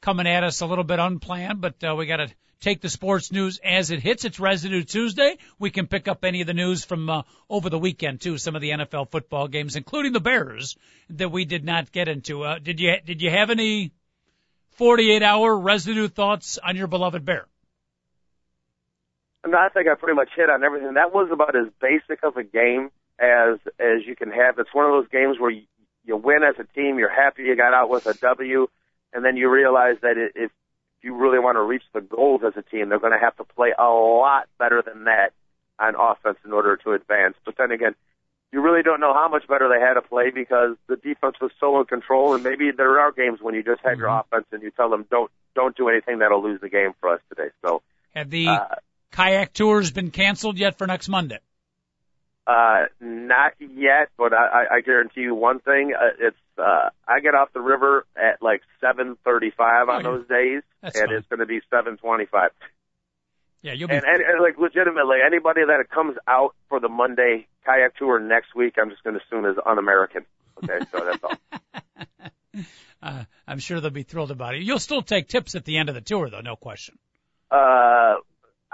[0.00, 2.26] coming at us a little bit unplanned, but uh, we got to
[2.60, 4.24] take the sports news as it hits.
[4.24, 5.38] It's Residue Tuesday.
[5.58, 8.38] We can pick up any of the news from uh, over the weekend too.
[8.38, 10.76] Some of the NFL football games, including the Bears,
[11.10, 12.42] that we did not get into.
[12.42, 13.92] Uh, did you did you have any
[14.74, 17.46] 48 hour residue thoughts on your beloved Bear?
[19.46, 20.94] No, I think I pretty much hit on everything.
[20.94, 24.58] That was about as basic of a game as as you can have.
[24.58, 25.62] It's one of those games where you,
[26.04, 28.68] you win as a team, you're happy you got out with a W,
[29.12, 30.50] and then you realize that if
[31.02, 33.44] you really want to reach the goals as a team, they're going to have to
[33.44, 35.32] play a lot better than that
[35.78, 37.36] on offense in order to advance.
[37.44, 37.94] But then again,
[38.54, 41.50] you really don't know how much better they had to play because the defense was
[41.58, 42.34] so in control.
[42.34, 45.04] And maybe there are games when you just have your offense and you tell them
[45.10, 47.50] don't don't do anything that'll lose the game for us today.
[47.66, 47.82] So.
[48.14, 48.74] Have the Uh,
[49.10, 51.40] kayak tours been canceled yet for next Monday?
[52.46, 55.92] Uh, not yet, but I, I, I guarantee you one thing.
[55.98, 60.62] Uh, it's uh, I get off the river at like 7:35 on Oh, those days,
[60.80, 62.50] That's and it's going to be 7:25.
[63.64, 67.46] Yeah, you'll be And, and, and like legitimately, anybody that comes out for the Monday
[67.64, 70.26] kayak tour next week, I'm just going to assume is un-American.
[70.62, 72.62] Okay, so that's all.
[73.02, 74.62] uh, I'm sure they'll be thrilled about it.
[74.64, 76.98] You'll still take tips at the end of the tour, though, no question.
[77.50, 78.16] Uh,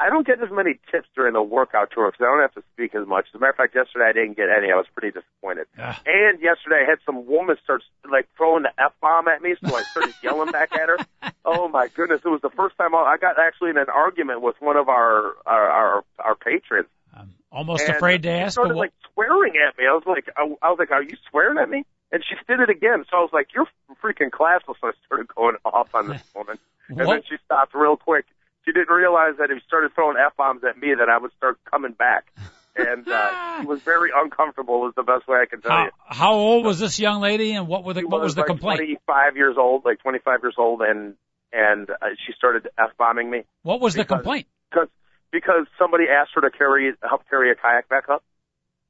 [0.01, 2.63] I don't get as many tips during the workout tour because I don't have to
[2.73, 3.27] speak as much.
[3.29, 4.73] As a matter of fact, yesterday I didn't get any.
[4.73, 5.67] I was pretty disappointed.
[6.07, 9.77] And yesterday I had some woman start like throwing the f bomb at me, so
[9.77, 10.97] I started yelling back at her.
[11.43, 12.21] Oh my goodness!
[12.23, 14.89] It was the first time I I got actually in an argument with one of
[14.91, 16.87] our our our, our patrons.
[17.17, 19.85] I'm almost And afraid to she ask, started but like swearing at me.
[19.89, 21.85] I was like, I, I was like, are you swearing at me?
[22.13, 23.05] And she did it again.
[23.11, 23.67] So I was like, you're
[24.03, 24.77] freaking classless.
[24.81, 26.59] So I started going off on this woman,
[26.89, 28.27] and then she stopped real quick.
[28.65, 31.33] She didn't realize that if she started throwing f bombs at me, that I would
[31.37, 32.33] start coming back.
[32.77, 34.87] And uh, she was very uncomfortable.
[34.89, 35.91] Is the best way I can tell how, you.
[36.07, 38.49] how old was this young lady, and what were the She what was the like
[38.49, 38.79] complaint?
[38.79, 41.15] 25 years old, like 25 years old, and
[41.53, 44.47] and uh, she started f bombing me What was the complaint?
[44.71, 44.89] because
[45.33, 48.23] because somebody asked her to carry help carry a kayak back up,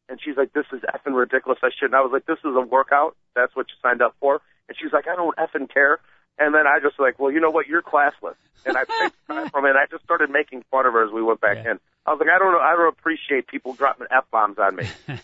[0.09, 1.59] and she's like, "This is effing ridiculous.
[1.63, 3.17] I shouldn't." I was like, "This is a workout.
[3.35, 6.01] That's what you signed up for." And she's like, "I don't effing care."
[6.41, 7.67] And then I just like, "Well, you know what?
[7.69, 8.35] You're classless."
[8.67, 9.71] And I picked time from it.
[9.71, 11.73] And I just started making fun of her as we went back Yeah.
[11.73, 11.81] in.
[12.07, 12.59] I was like, "I don't know.
[12.61, 14.89] I don't appreciate people dropping f bombs on me."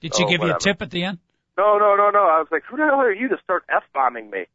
[0.00, 1.18] Did she Oh, give you a tip at the end?
[1.58, 2.20] No, no, no, no.
[2.24, 4.46] I was like, "Who the hell are you to start f bombing me?"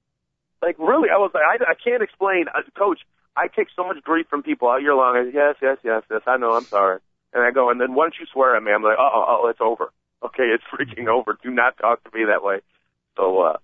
[0.61, 2.99] Like really, I was like, I, I can't explain, uh, Coach.
[3.35, 5.15] I take so much grief from people all year long.
[5.17, 6.21] I say, yes, yes, yes, yes.
[6.27, 6.51] I know.
[6.53, 6.99] I'm sorry.
[7.33, 9.47] And I go, and then once you swear at me, I'm like, oh, oh, oh,
[9.47, 9.91] it's over.
[10.23, 11.37] Okay, it's freaking over.
[11.41, 12.59] Do not talk to me that way.
[13.17, 13.57] So uh,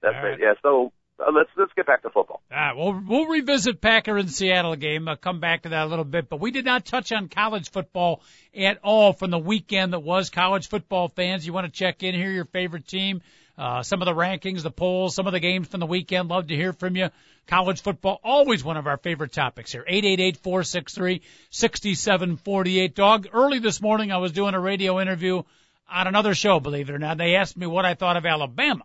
[0.00, 0.32] that's right.
[0.34, 0.40] it.
[0.40, 0.54] Yeah.
[0.62, 2.42] So let's let's get back to football.
[2.50, 5.08] All right, we'll we'll revisit Packer and Seattle game.
[5.08, 7.70] I'll come back to that a little bit, but we did not touch on college
[7.70, 8.22] football
[8.56, 10.30] at all from the weekend that was.
[10.30, 13.22] College football fans, you want to check in here, your favorite team,
[13.56, 16.28] uh, some of the rankings, the polls, some of the games from the weekend.
[16.28, 17.08] Love to hear from you.
[17.46, 19.84] College football, always one of our favorite topics here.
[19.86, 22.94] Eight eight eight four six three sixty seven forty eight.
[22.94, 25.42] Dog, early this morning I was doing a radio interview
[25.90, 27.18] on another show, believe it or not.
[27.18, 28.84] They asked me what I thought of Alabama.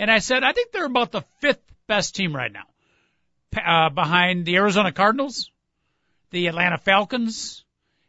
[0.00, 2.64] And I said, I think they're about the fifth best team right now,
[3.54, 5.50] uh, behind the Arizona Cardinals,
[6.30, 7.66] the Atlanta Falcons,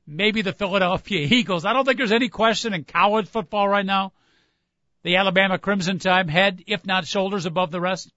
[0.07, 1.65] maybe the Philadelphia Eagles.
[1.65, 4.13] I don't think there's any question in college football right now.
[5.03, 8.09] The Alabama Crimson Tide head, if not shoulders above the rest.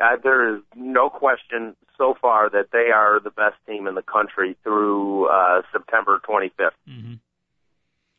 [0.00, 4.02] Uh, there is no question so far that they are the best team in the
[4.02, 6.70] country through uh, September 25th.
[6.88, 7.14] Mm-hmm.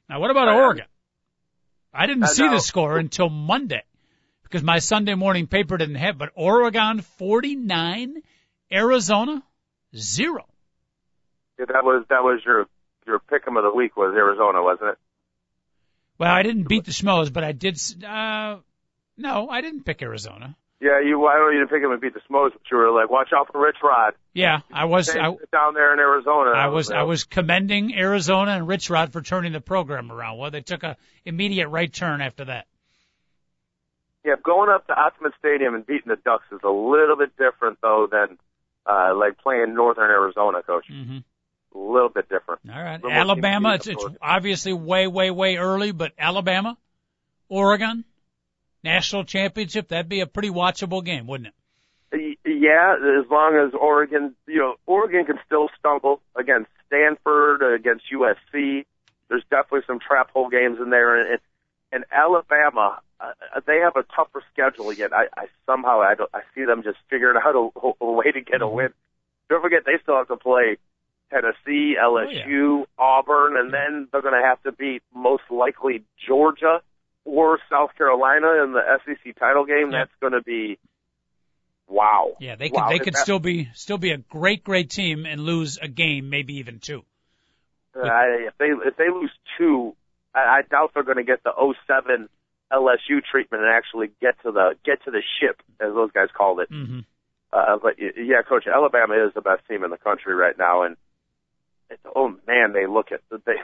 [0.09, 0.85] Now, what about Oregon?
[1.93, 2.55] I didn't uh, see no.
[2.55, 3.83] the score until Monday
[4.49, 6.17] because my Sunday morning paper didn't have.
[6.17, 8.21] But Oregon 49,
[8.71, 9.43] Arizona
[9.95, 10.45] zero.
[11.59, 12.65] Yeah, that was that was your
[13.05, 14.97] your pick'em of the week was Arizona, wasn't it?
[16.19, 17.75] Well, I didn't beat the Schmoes, but I did.
[17.75, 18.57] s- Uh,
[19.17, 20.55] no, I didn't pick Arizona.
[20.79, 21.25] Yeah, you.
[21.25, 23.51] I you didn't pick him and beat the Smokes, but you were like, watch out
[23.51, 24.13] for Rich Rod.
[24.33, 25.09] Yeah, I was.
[25.09, 25.15] I,
[25.51, 26.51] down there in Arizona.
[26.51, 26.91] I was.
[26.91, 30.37] I was commending Arizona and Rich Rod for turning the program around.
[30.37, 32.67] Well, they took a immediate right turn after that.
[34.27, 37.79] Yeah, going up to Autzen Stadium and beating the Ducks is a little bit different
[37.81, 38.37] though than
[38.85, 40.85] uh like playing Northern Arizona, coach.
[40.89, 41.19] hmm
[41.73, 42.59] A little bit different.
[42.69, 43.75] All right, Alabama.
[43.75, 46.77] It's it's obviously way, way, way early, but Alabama,
[47.47, 48.03] Oregon,
[48.83, 49.87] national championship.
[49.87, 51.53] That'd be a pretty watchable game, wouldn't it?
[52.45, 58.85] Yeah, as long as Oregon, you know, Oregon can still stumble against Stanford, against USC.
[59.29, 61.39] There's definitely some trap hole games in there, and
[61.93, 65.13] and Alabama, uh, they have a tougher schedule yet.
[65.13, 68.41] I, I somehow I don't, I see them just figuring out a, a way to
[68.41, 68.89] get a win.
[69.49, 70.77] Don't forget they still have to play
[71.29, 76.81] Tennessee, LSU, Auburn, and then they're going to have to beat most likely Georgia
[77.25, 79.91] or South Carolina in the SEC title game.
[79.91, 79.99] Yeah.
[79.99, 80.77] That's going to be
[81.87, 82.35] wow.
[82.39, 82.77] Yeah, they could.
[82.77, 82.89] Wow.
[82.89, 86.29] They could that- still be still be a great, great team and lose a game,
[86.29, 87.03] maybe even two.
[87.95, 89.95] I, if they if they lose two,
[90.35, 91.51] I, I doubt they're going to get the
[91.87, 92.29] 07
[92.71, 96.59] LSU treatment and actually get to the get to the ship, as those guys called
[96.59, 96.69] it.
[96.69, 96.99] hmm
[97.51, 100.97] Uh, but yeah, Coach, Alabama is the best team in the country right now, and
[101.89, 103.55] it's, oh man, they look at they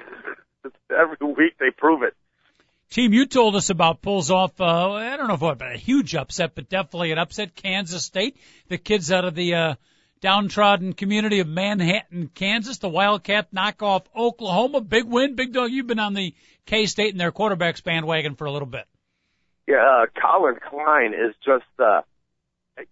[0.89, 2.15] every week they prove it.
[2.89, 4.59] Team you told us about pulls off.
[4.61, 7.55] Uh, I don't know if what, but a huge upset, but definitely an upset.
[7.55, 8.37] Kansas State,
[8.67, 9.75] the kids out of the uh,
[10.21, 12.77] downtrodden community of Manhattan, Kansas.
[12.77, 14.81] The Wildcat knock off Oklahoma.
[14.81, 15.71] Big win, big dog.
[15.71, 16.35] You've been on the
[16.65, 18.85] K State and their quarterbacks bandwagon for a little bit.
[19.67, 22.01] Yeah, uh, Collin Klein is just uh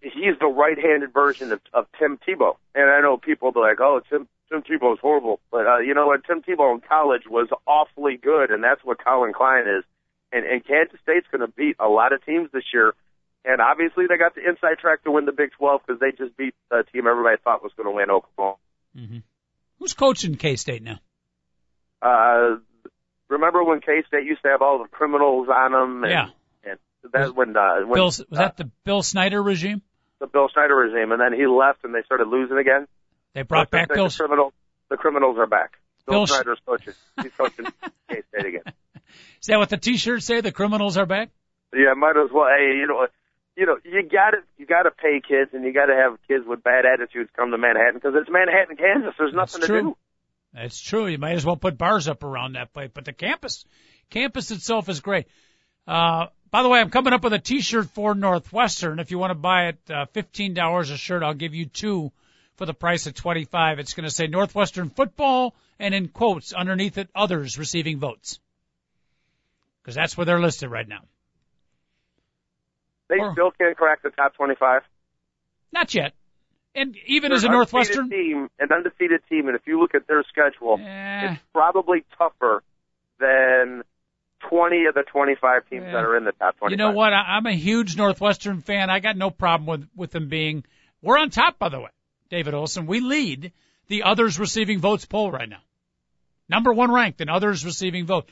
[0.02, 2.56] he's the right-handed version of, of Tim Tebow.
[2.76, 6.08] And I know people are like, "Oh, Tim Tim Tebow's horrible," but uh, you know
[6.08, 6.24] what?
[6.26, 9.84] Tim Tebow in college was awfully good, and that's what Collin Klein is.
[10.34, 12.94] And, and Kansas State's going to beat a lot of teams this year.
[13.44, 16.38] And obviously, they got the inside track to win the Big 12 because they just
[16.38, 18.56] beat the team everybody thought was going to win Oklahoma.
[18.96, 19.18] hmm
[19.80, 21.00] Who's coaching K State now?
[22.02, 22.60] Uh,
[23.30, 26.04] remember when K State used to have all the criminals on them?
[26.04, 26.30] And, Yeah.
[27.04, 29.82] And that's when, uh, when Bill, was uh, that the Bill Snyder regime?
[30.20, 32.88] the Bill Snyder regime, and then he left, and they started losing again.
[33.34, 34.08] They brought But back the, Bill.
[34.08, 34.54] the criminal.
[34.90, 35.74] The criminals are back.
[36.06, 36.94] Bill, Bill Sh- Snyder's coaching.
[37.22, 37.66] He's coaching
[38.10, 38.74] K State again.
[39.42, 40.42] Is that what the T-shirts say?
[40.42, 41.32] The criminals are back.
[41.74, 42.48] Yeah, might as well.
[42.56, 43.08] Hey, you know,
[43.58, 46.18] you know, you got to you got to pay kids, and you got to have
[46.28, 49.14] kids with bad attitudes come to Manhattan because it's Manhattan, Kansas.
[49.18, 49.98] There's nothing to do.
[50.54, 51.08] That's true.
[51.08, 52.92] You might as well put bars up around that place.
[52.94, 53.66] But the campus,
[54.10, 55.28] campus itself is great.
[55.88, 59.00] Uh, by the way, I'm coming up with a T-shirt for Northwestern.
[59.00, 61.24] If you want to buy it, uh, fifteen dollars a shirt.
[61.24, 62.12] I'll give you two
[62.58, 63.80] for the price of twenty-five.
[63.80, 68.40] It's going to say Northwestern football, and in quotes underneath it, others receiving votes,
[69.82, 71.02] because that's where they're listed right now.
[73.10, 74.84] They Or- still can't crack the top 25.
[75.74, 76.14] Not yet.
[76.74, 80.08] And even as a They're Northwestern, team, an undefeated team, and if you look at
[80.08, 82.64] their schedule, eh, it's probably tougher
[83.20, 83.84] than
[84.50, 85.92] 20 of the 25 teams Yeah.
[85.94, 86.72] that are in the top 25.
[86.72, 87.14] You know what?
[87.14, 88.90] I, I'm a huge Northwestern fan.
[88.90, 90.64] I got no problem with with them being.
[91.02, 91.90] We're on top, by the way,
[92.30, 92.86] David Olson.
[92.86, 93.52] We lead
[93.88, 95.62] the others receiving votes poll right now.
[96.50, 98.30] Number one ranked in others receiving vote.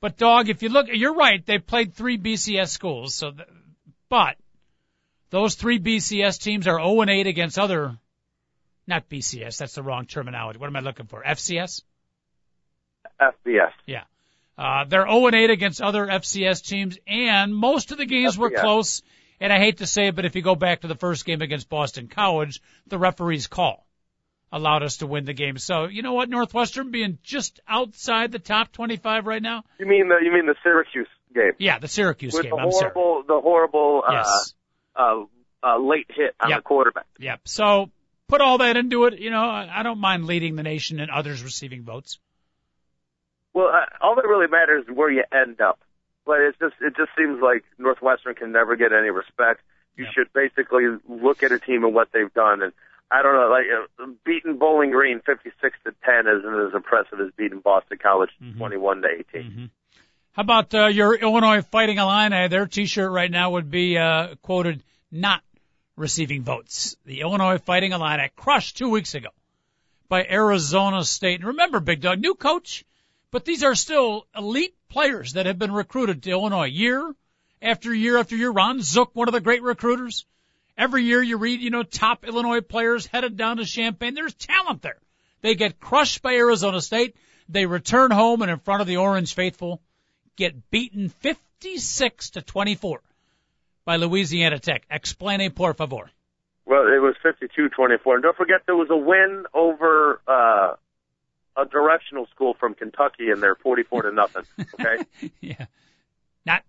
[0.00, 1.44] But dog, if you look, you're right.
[1.44, 3.48] They've played three BCS schools, so th-
[4.08, 4.36] but
[5.30, 7.96] those three BCS teams are 0 and 8 against other
[8.86, 9.58] Not BCS.
[9.58, 10.58] That's the wrong terminology.
[10.58, 11.22] What am I looking for?
[11.22, 11.82] FCS.
[13.20, 13.70] FBS.
[13.86, 14.04] Yeah.
[14.62, 18.50] Uh, they're 0 and 8 against other FCS teams, and most of the games were
[18.50, 19.02] close.
[19.40, 21.42] And I hate to say it, but if you go back to the first game
[21.42, 23.84] against Boston College, the referee's call
[24.52, 25.58] allowed us to win the game.
[25.58, 29.64] So you know what, Northwestern being just outside the top 25 right now.
[29.80, 32.52] You mean the you mean the Syracuse game Yeah, the Syracuse with game.
[32.54, 34.54] the horrible the horrible uh, Yes.
[34.94, 35.24] uh,
[35.64, 36.58] uh, late hit on Yep.
[36.58, 37.06] the quarterback.
[37.18, 37.40] Yep.
[37.48, 37.90] So
[38.28, 39.18] put all that into it.
[39.18, 42.18] You know, I don't mind leading the nation and others receiving votes.
[43.54, 45.78] Well, uh, all that really matters is where you end up.
[46.24, 49.60] But it's just it just seems like Northwestern can never get any respect.
[49.96, 50.12] You Yep.
[50.14, 52.72] should basically look at a team and what they've done, and
[53.10, 53.66] I don't know, like
[54.00, 58.56] uh, beating Bowling Green fifty-six to ten isn't as impressive as beating Boston College Mhm.
[58.56, 59.64] twenty-one to 18 hmm
[60.32, 62.48] How about uh, your Illinois Fighting Illini?
[62.48, 65.42] Their T-shirt right now would be uh, quoted not
[65.96, 66.96] receiving votes.
[67.04, 69.28] The Illinois Fighting Illini crushed two weeks ago
[70.08, 71.40] by Arizona State.
[71.40, 72.84] And remember, Big Dog, new coach,
[73.32, 77.12] but these are still elite players that have been recruited to Illinois year
[77.60, 78.52] after year after year.
[78.52, 80.26] Ron Zook, one of the great recruiters.
[80.78, 84.14] Every year you read, you know, top Illinois players headed down to Champaign.
[84.14, 84.98] There's talent there.
[85.40, 87.16] They get crushed by Arizona State.
[87.48, 89.82] They return home and in front of the Orange faithful
[90.36, 93.00] get beaten 56 to 24
[93.84, 94.84] by Louisiana Tech.
[94.90, 96.10] Explaine por favor.
[96.64, 98.14] Well, it was 52-24.
[98.14, 100.74] And don't forget there was a win over uh,
[101.56, 104.42] a directional school from Kentucky and they're 44 to nothing.
[104.80, 105.30] Okay?
[105.40, 105.66] yeah.
[106.46, 106.62] Not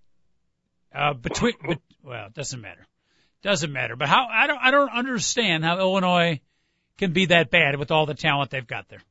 [0.93, 2.85] uh between but, well, it doesn't matter.
[3.41, 3.95] Doesn't matter.
[3.95, 6.39] But how I don't I don't understand how Illinois
[6.97, 9.01] can be that bad with all the talent they've got there.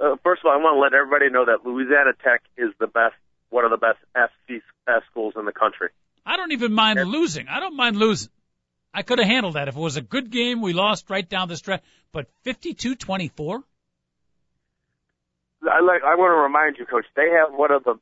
[0.00, 2.86] uh, first of all, I want to let everybody know that Louisiana Tech is the
[2.86, 3.14] best,
[3.50, 5.88] one of the best FCS schools in the country.
[6.24, 7.48] I don't even mind losing.
[7.48, 8.30] I don't mind losing.
[8.92, 10.62] I could have handled that if it was a good game.
[10.62, 11.82] We lost right down the stretch,
[12.12, 13.62] but 52-24?
[15.70, 16.02] I like.
[16.04, 17.06] I want to remind you, Coach.
[17.16, 17.94] They have one of the.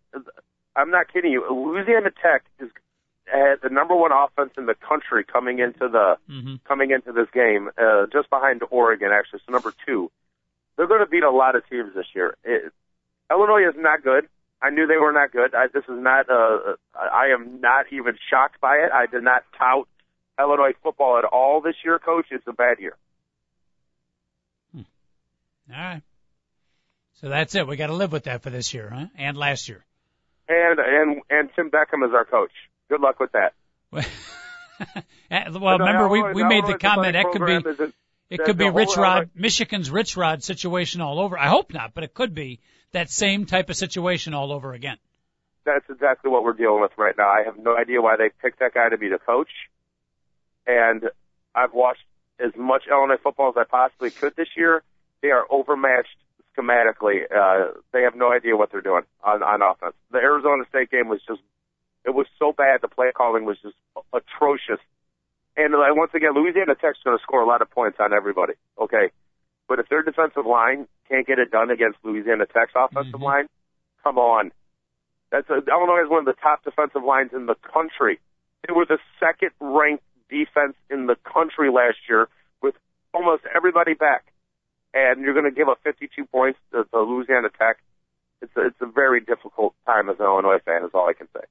[0.76, 1.44] I'm not kidding you.
[1.50, 2.70] Louisiana Tech is
[3.26, 6.62] had the number one offense in the country coming into the Mhm.
[6.64, 9.40] coming into this game, uh, just behind Oregon, actually.
[9.46, 10.10] So number two,
[10.76, 12.36] they're going to beat a lot of teams this year.
[12.44, 12.72] It,
[13.30, 14.28] Illinois is not good.
[14.60, 15.54] I knew they were not good.
[15.54, 16.28] I, this is not.
[16.28, 18.92] Uh, I am not even shocked by it.
[18.92, 19.88] I did not tout
[20.38, 22.26] Illinois football at all this year, Coach.
[22.30, 22.96] It's a bad year.
[24.76, 24.84] All
[25.70, 26.02] right.
[27.24, 27.66] So that's it.
[27.66, 29.06] We got to live with that for this year, huh?
[29.16, 29.82] And last year.
[30.46, 32.50] And and and Tim Beckman is our coach.
[32.90, 33.54] Good luck with that.
[35.30, 37.92] Well, remember we we made the comment that could be
[38.28, 41.38] it the- could be Rich Rod, Illinois- uh, Michigan's Rich Rod situation all over.
[41.38, 42.60] I hope not, but it could be
[42.90, 44.98] that same type of situation all over again.
[45.64, 47.28] That's exactly what we're dealing with right now.
[47.28, 49.50] I have no idea why they picked that guy to be the coach.
[50.66, 51.04] And
[51.54, 52.04] I've watched
[52.40, 54.82] as much Illinois football as I possibly could this year.
[55.22, 56.16] They are overmatched
[56.56, 57.22] schematically.
[57.30, 59.94] Uh, they have no idea what they're doing on, on offense.
[60.10, 61.40] The Arizona State game was just,
[62.04, 62.80] it was so bad.
[62.82, 63.76] The play calling was just
[64.12, 64.80] atrocious.
[65.56, 68.54] And uh, once again, Louisiana Tech's going to score a lot of points on everybody.
[68.80, 69.10] Okay.
[69.68, 73.22] But if their defensive line can't get it done against Louisiana Tech's offensive Mhm.
[73.22, 73.48] line,
[74.02, 74.52] come on.
[75.30, 78.20] That's a, Illinois is one of the top defensive lines in the country.
[78.66, 82.28] They were the second ranked defense in the country last year
[82.62, 82.74] with
[83.12, 84.24] almost everybody back.
[84.94, 87.78] And you're going to give up 52 points to, to Louisiana Tech.
[88.40, 91.26] It's a, it's a very difficult time as an Illinois fan, is all I can
[91.34, 91.44] say.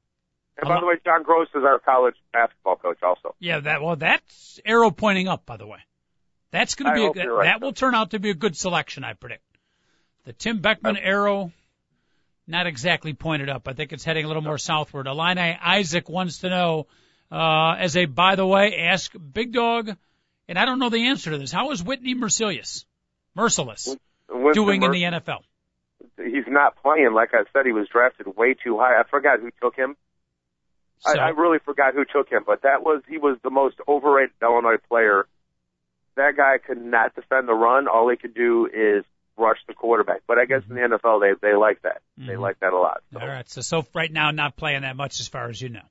[0.58, 3.36] And by the way, John Groce is our college basketball coach also.
[3.40, 5.80] Yeah, that well, that's arrow pointing up, by the way.
[6.52, 8.56] That's going to be a, you're right, that will turn out to be a good
[8.56, 9.44] selection, I predict.
[10.26, 11.52] The Tim Beckman arrow,
[12.46, 13.68] not exactly pointed up.
[13.68, 15.08] I think it's heading a little more southward.
[15.08, 16.88] Illini Isaac wants to know,
[17.32, 19.90] uh, as a by the way, ask Big Dog,
[20.48, 21.52] and I don't know the answer to this.
[21.52, 22.86] How is Whitney Mercilus,
[23.38, 23.96] Mercilus,
[24.30, 25.40] Winston doing in the NFL?
[26.18, 27.14] He's not playing.
[27.14, 29.00] Like I said, he was drafted way too high.
[29.00, 29.96] I forgot who took him.
[31.00, 33.76] So, I, I really forgot who took him, but that was he was the most
[33.88, 35.26] overrated Illinois player.
[36.16, 37.88] That guy could not defend the run.
[37.88, 39.04] All he could do is
[39.36, 40.22] rush the quarterback.
[40.28, 42.02] But I guess in the NFL they they like that.
[42.18, 42.40] They Mhm.
[42.40, 43.02] like that a lot.
[43.12, 43.50] So, all right.
[43.50, 45.86] So so right now, not playing that much as far as you know.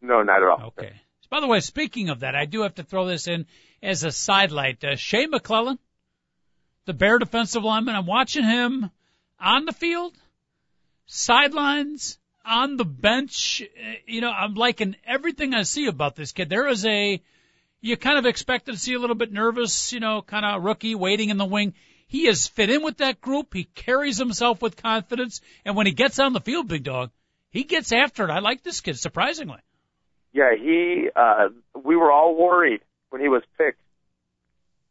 [0.00, 0.66] No, not at all.
[0.78, 0.92] Okay.
[1.30, 3.46] By the way, speaking of that, I do have to throw this in
[3.82, 4.84] as a sidelight.
[4.84, 5.78] Uh, Shea McClellin,
[6.86, 8.90] the Bear defensive lineman, I'm watching him
[9.40, 10.14] on the field,
[11.06, 13.62] sidelines, on the bench.
[14.06, 16.48] You know, I'm liking everything I see about this kid.
[16.48, 17.22] There is a,
[17.80, 20.94] you kind of expected to see a little bit nervous, you know, kind of rookie
[20.94, 21.74] waiting in the wing.
[22.06, 23.54] He has fit in with that group.
[23.54, 25.40] He carries himself with confidence.
[25.64, 27.10] And when he gets on the field, big dog,
[27.50, 28.30] he gets after it.
[28.30, 29.58] I like this kid, surprisingly.
[30.32, 31.08] Yeah, he.
[31.14, 33.80] uh We were all worried when he was picked.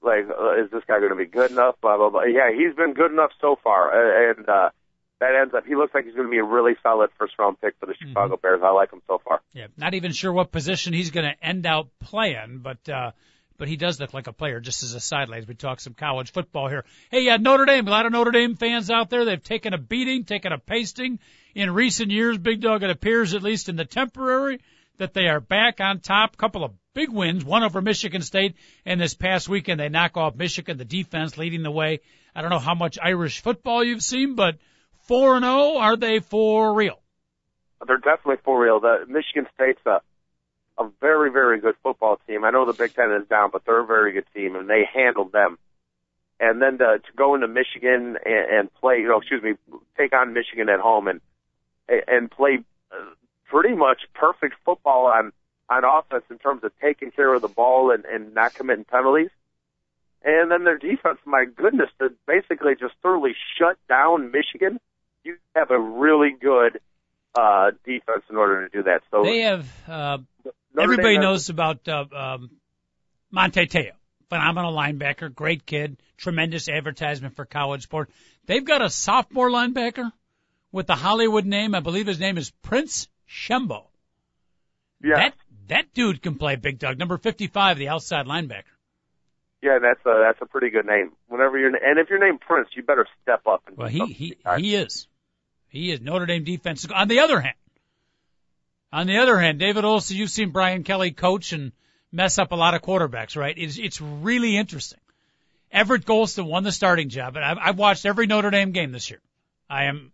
[0.03, 1.75] Like, uh, is this guy going to be good enough?
[1.81, 2.23] Blah blah blah.
[2.23, 4.69] Yeah, he's been good enough so far, uh, and uh,
[5.19, 5.65] that ends up.
[5.65, 7.95] He looks like he's going to be a really solid first round pick for the
[7.95, 8.61] Chicago Bears.
[8.63, 9.39] I like him so far.
[9.53, 13.11] Yeah, not even sure what position he's going to end out playing, but uh,
[13.57, 14.59] but he does look like a player.
[14.59, 16.83] Just as a sidelight, as we talk some college football here.
[17.09, 17.87] Hey, yeah, Notre Dame.
[17.87, 19.23] A lot of Notre Dame fans out there.
[19.23, 21.19] They've taken a beating, taken a pasting
[21.55, 22.37] in recent years.
[22.37, 22.83] Big Dog.
[22.83, 24.59] It appears, at least in the temporary,
[24.97, 26.37] that they are back on top.
[26.37, 30.35] Couple of big wins, one over Michigan State, and this past weekend they knock off
[30.35, 30.77] Michigan.
[30.77, 32.01] The defense leading the way.
[32.35, 34.57] I don't know how much Irish football you've seen, but
[35.03, 35.77] four and zero.
[35.77, 36.99] Are they for real?
[37.85, 38.79] They're definitely for real.
[38.79, 40.01] The Michigan State's a
[40.79, 42.43] a very very good football team.
[42.43, 44.83] I know the Big Ten is down, but they're a very good team, and they
[44.91, 45.57] handled them.
[46.39, 49.53] And then to, to go into Michigan and, and play, you know, excuse me,
[49.97, 51.21] take on Michigan at home and
[51.87, 52.59] and play
[52.91, 53.13] uh,
[53.53, 55.31] pretty much perfect football on
[55.69, 59.29] on offense in terms of taking care of the ball and, and not committing penalties.
[60.23, 64.79] And then their defense, my goodness, to basically just thoroughly shut down Michigan.
[65.23, 66.79] You have a really good
[67.35, 69.03] uh, defense in order to do that.
[69.11, 70.17] So They have, uh,
[70.73, 72.49] Notre everybody Dame has- knows about, uh, um,
[73.31, 73.91] Manti Te'o.
[74.29, 78.09] Phenomenal linebacker, great kid, tremendous advertisement for college sport.
[78.47, 80.11] They've got a sophomore linebacker
[80.71, 81.73] with the Hollywood name.
[81.75, 83.85] I believe his name is Prince Shembo.
[85.03, 85.33] Yeah, That,
[85.67, 86.97] that dude can play big dog.
[86.97, 88.63] Number 55, the outside linebacker.
[89.61, 91.11] yeah, that's a that's a pretty good name.
[91.27, 94.37] Whenever you're and if you're named Prince, you better step up and Well, he, he,
[94.57, 95.07] he is.
[95.67, 96.85] He is Notre Dame defense.
[96.93, 97.55] On the other hand,
[98.91, 101.71] on the other hand, David Olson, you've seen Brian Kelly coach and
[102.11, 103.57] mess up a lot of quarterbacks, right?
[103.57, 104.99] It's, it's really interesting.
[105.71, 109.09] Everett Golson won the starting job, and I've, I've watched every Notre Dame game this
[109.09, 109.19] year.
[109.67, 110.11] I am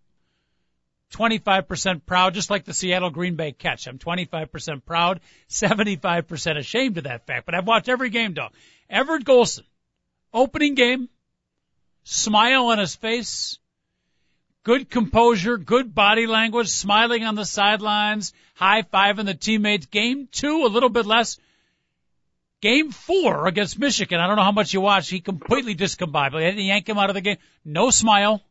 [1.14, 3.88] 25% proud, just like the Seattle Green Bay catch.
[3.88, 8.52] I'm 25% proud, 75% ashamed of that fact, but I've watched every game, dog.
[8.90, 9.64] Everett Golson,
[10.34, 11.10] opening game,
[12.04, 13.58] smile on his face,
[14.64, 19.88] good composure, good body language, smiling on the sidelines, high fiving the teammates.
[19.88, 21.40] Game two, a little bit less.
[22.62, 26.44] Game four against Michigan, I don't know how much you watched, he completely discombobulated.
[26.44, 27.38] Had to yank him out of the game.
[27.64, 28.42] No smile,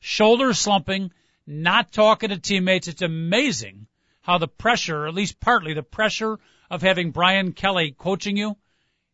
[0.00, 1.12] shoulders slumping,
[1.50, 2.88] not talking to teammates.
[2.88, 3.86] It's amazing
[4.22, 6.38] how the pressure, or at least partly the pressure
[6.70, 8.56] of having Brian Kelly coaching you,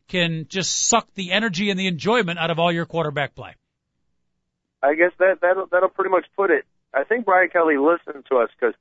[0.07, 3.55] can just suck the energy and the enjoyment out of all your quarterback play.
[4.81, 6.65] I guess that that'll that'll pretty much put it.
[6.93, 8.75] I think Brian Kelly listened to us because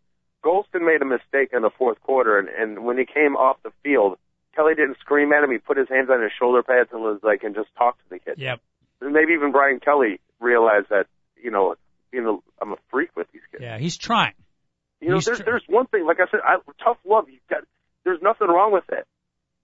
[0.45, 3.73] Golson made a mistake in the fourth quarter, and and when he came off the
[3.83, 4.19] field,
[4.55, 5.51] Kelly didn't scream at him.
[5.51, 8.11] He put his hands on his shoulder pads and was like, and just talked to
[8.11, 8.35] the kid.
[8.39, 8.61] Yep.
[9.01, 11.07] And maybe even Brian Kelly realized that
[11.43, 11.77] you know,
[12.13, 13.63] you know, I'm a freak with these kids.
[13.63, 14.35] Yeah, he's trying.
[15.01, 17.29] You know, He's there's tr- there's one thing, like I said, I, tough love.
[17.29, 17.65] You got
[18.05, 19.07] there's nothing wrong with it,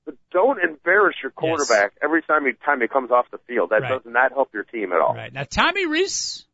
[0.04, 3.70] but don't embarrass your quarterback every time he time he comes off the field.
[3.70, 3.88] That Right.
[3.90, 5.14] does not help your team at all.
[5.14, 5.32] Right.
[5.32, 6.44] Now, Tommy Rees,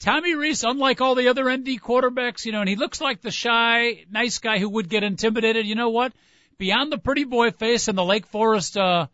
[0.00, 3.32] Tommy Rees, unlike all the other ND quarterbacks, you know, and he looks like the
[3.32, 5.66] shy, nice guy who would get intimidated.
[5.66, 6.12] You know what?
[6.58, 9.06] Beyond the pretty boy face and the Lake Forest, uh,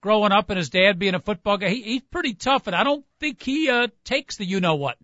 [0.00, 2.84] growing up and his dad being a football guy, he, he's pretty tough, and I
[2.84, 4.96] don't think he, uh, takes the you know what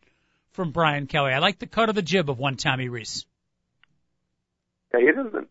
[0.57, 1.32] from Brian Kelly.
[1.32, 3.26] I like the cut of the jib of one Tommy Rees.
[4.92, 5.48] Yeah, he doesn't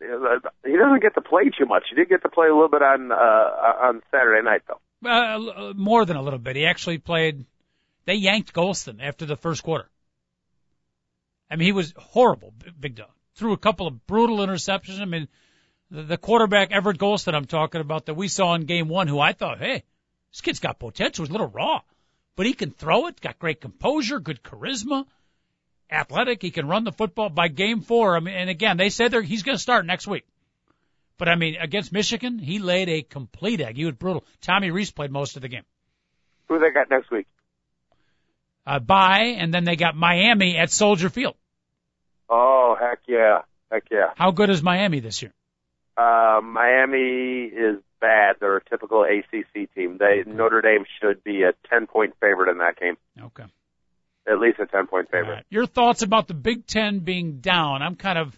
[0.66, 1.84] he doesn't get to play too much.
[1.90, 5.10] He did get to play a little bit on uh, on Saturday night though.
[5.10, 6.56] Uh, more than a little bit.
[6.56, 7.46] He actually played.
[8.06, 9.90] They yanked Golson after the first quarter.
[11.50, 13.10] I mean, he was horrible, Big Dog.
[13.36, 15.00] Threw a couple of brutal interceptions.
[15.00, 15.28] I mean,
[15.92, 19.34] the, quarterback Everett Golson I'm talking about that we saw in Game One, who I
[19.34, 19.84] thought, hey,
[20.32, 21.24] this kid's got potential.
[21.24, 21.82] He's a little raw,
[22.36, 23.22] but he can throw it.
[23.22, 25.06] Got great composure, good charisma,
[25.90, 26.42] athletic.
[26.42, 27.30] He can run the football.
[27.30, 30.08] By Game Four, I mean, and again, they said they're, he's going to start next
[30.08, 30.26] week.
[31.18, 33.78] But I mean, against Michigan, he laid a complete egg.
[33.78, 34.26] He was brutal.
[34.42, 35.64] Tommy Rees played most of the game.
[36.48, 37.28] Who they got next week?
[38.68, 41.36] Uh, bye, and then they got Miami at Soldier Field.
[42.30, 44.12] Oh heck yeah, heck yeah.
[44.16, 45.32] How good is Miami this year?
[45.98, 48.36] Uh, Miami is bad.
[48.40, 49.98] They're a typical ACC team.
[49.98, 53.46] They Notre Dame should be a ten point favorite in that game, Okay.
[54.28, 55.30] at least a ten point favorite.
[55.34, 55.46] right.
[55.50, 57.82] Your thoughts about the Big Ten being down?
[57.82, 58.38] I'm kind of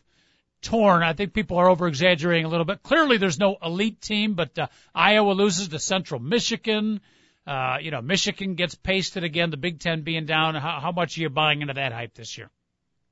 [0.62, 1.02] torn.
[1.04, 2.84] I think people are over exaggerating a little bit.
[2.84, 7.02] Clearly, there's no elite team, but uh, Iowa loses to Central Michigan.
[7.46, 9.50] Uh, you know, Michigan gets pasted again.
[9.52, 10.54] The Big Ten being down.
[10.56, 12.50] How, how much are you buying into that hype this year?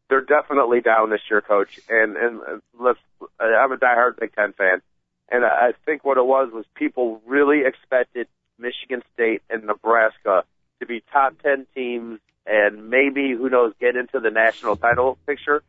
[0.10, 1.80] They're definitely down this year, coach.
[1.90, 3.00] And and uh, let's.
[3.40, 4.82] I'm a diehard Big Ten fan,
[5.30, 10.44] and I think what it was was people really expected Michigan State and Nebraska
[10.80, 15.64] to be top ten teams, and maybe who knows get into the national title picture.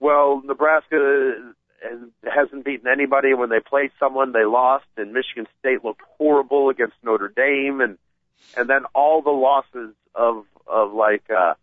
[0.00, 3.34] Well, Nebraska has- hasn't beaten anybody.
[3.34, 7.98] When they played someone, they lost, and Michigan State looked horrible against Notre Dame, and
[8.56, 11.54] and then all the losses of of like uh,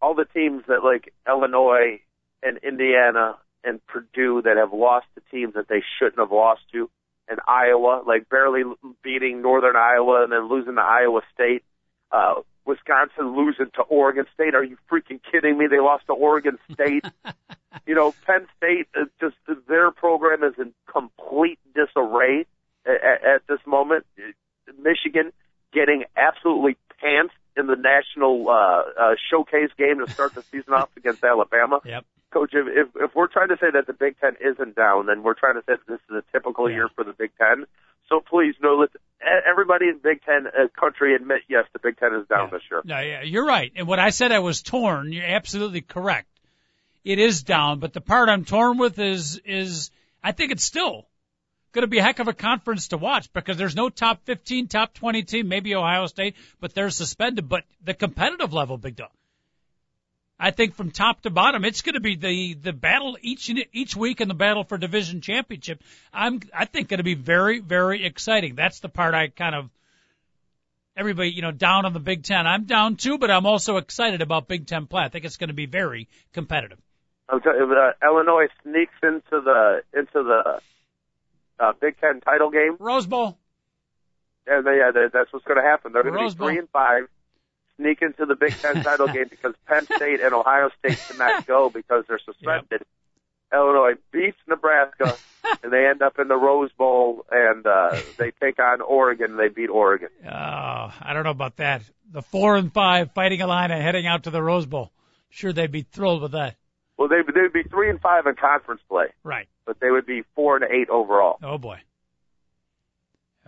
[0.00, 2.00] all the teams that like Illinois
[2.42, 6.90] and Indiana and Purdue that have lost to teams that they shouldn't have lost to,
[7.28, 8.62] and Iowa, like barely
[9.02, 11.62] beating Northern Iowa and then losing to Iowa State.
[12.10, 14.54] Uh, Wisconsin losing to Oregon State.
[14.54, 15.66] Are you freaking kidding me?
[15.68, 17.04] They lost to Oregon State.
[17.86, 19.36] you know, Penn State, uh, just
[19.66, 22.46] their program is in complete disarray
[22.86, 24.06] at, at this moment.
[24.78, 25.32] Michigan
[25.72, 30.90] getting absolutely pants in the national uh, uh, showcase game to start the season off
[30.96, 31.80] against Alabama.
[31.84, 32.04] Yep.
[32.30, 35.22] Coach, if, if if we're trying to say that the Big Ten isn't down, then
[35.22, 36.76] we're trying to say that this is a typical Yeah.
[36.76, 37.64] year for the Big Ten.
[38.08, 38.90] So please, no, let
[39.50, 42.58] everybody in Big Ten uh, country admit yes, the Big Ten is down Yeah.
[42.58, 42.82] this year.
[42.84, 43.72] No, yeah, you're right.
[43.76, 46.28] And what I said I was torn, you're absolutely correct.
[47.04, 49.90] It is down, but the part I'm torn with is is
[50.22, 51.06] I think it's still
[51.72, 54.68] going to be a heck of a conference to watch because there's no top 15,
[54.68, 57.48] top 20 team, maybe Ohio State, but they're suspended.
[57.48, 59.10] But the competitive level, big dog.
[60.40, 63.96] I think from top to bottom, it's going to be the the battle each each
[63.96, 65.82] week in the battle for division championship.
[66.12, 68.54] I'm I think going to be very very exciting.
[68.54, 69.70] That's the part I kind of
[70.96, 72.46] everybody, you know, down on the Big Ten.
[72.46, 75.02] I'm down too, but I'm also excited about Big Ten play.
[75.04, 76.78] I think it's going to be very competitive.
[77.28, 80.60] I'm telling you, uh, Illinois sneaks into the into the
[81.60, 83.36] uh, Big Ten title game, Rose Bowl.
[84.46, 85.92] and they, yeah, they, that's what's going to happen.
[85.92, 87.08] They're going to be three and five,
[87.78, 91.70] sneak into the Big Ten title game because Penn State and Ohio State cannot go
[91.70, 92.82] because they're suspended.
[93.50, 95.16] Illinois beats Nebraska,
[95.62, 99.38] and they end up in the Rose Bowl, and uh, they take on Oregon.
[99.38, 100.10] They beat Oregon.
[100.26, 101.82] Oh, I don't know about that.
[102.12, 104.92] The four and five fighting Illini heading out to the Rose Bowl.
[105.30, 106.56] Sure, they'd be thrilled with that.
[106.98, 109.48] Well, they they would be three and five in conference play, Right.
[109.64, 111.38] but they would be four and eight overall.
[111.42, 111.78] Oh boy.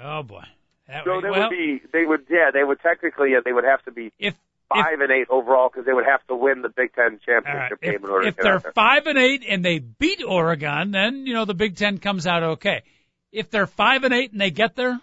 [0.03, 0.45] Oh boy.
[0.91, 3.53] That So would- they well, would be, they would, yeah, they would technically, uh, they
[3.53, 4.35] would have to be if
[4.69, 7.93] five and eight overall because they would have to win the Big Ten championship if,
[7.93, 11.27] game in order if to get they're five and eight and they beat Oregon, then
[11.27, 12.83] you know the Big Ten comes out okay.
[13.31, 14.99] If they're five and eight and they get there,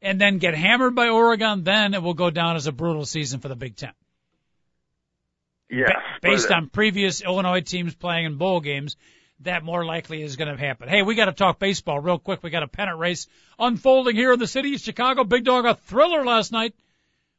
[0.00, 3.40] and then get hammered by Oregon, then it will go down as a brutal season
[3.40, 3.92] for the Big Ten.
[5.68, 8.96] Yes, Ba- based on previous Illinois teams playing in bowl games,
[9.40, 10.88] that more likely is going to happen.
[10.88, 12.42] Hey, we got to talk baseball real quick.
[12.42, 13.26] We got a pennant race
[13.58, 15.24] unfolding here in the city of Chicago.
[15.24, 16.74] Big Dog, a thriller last night.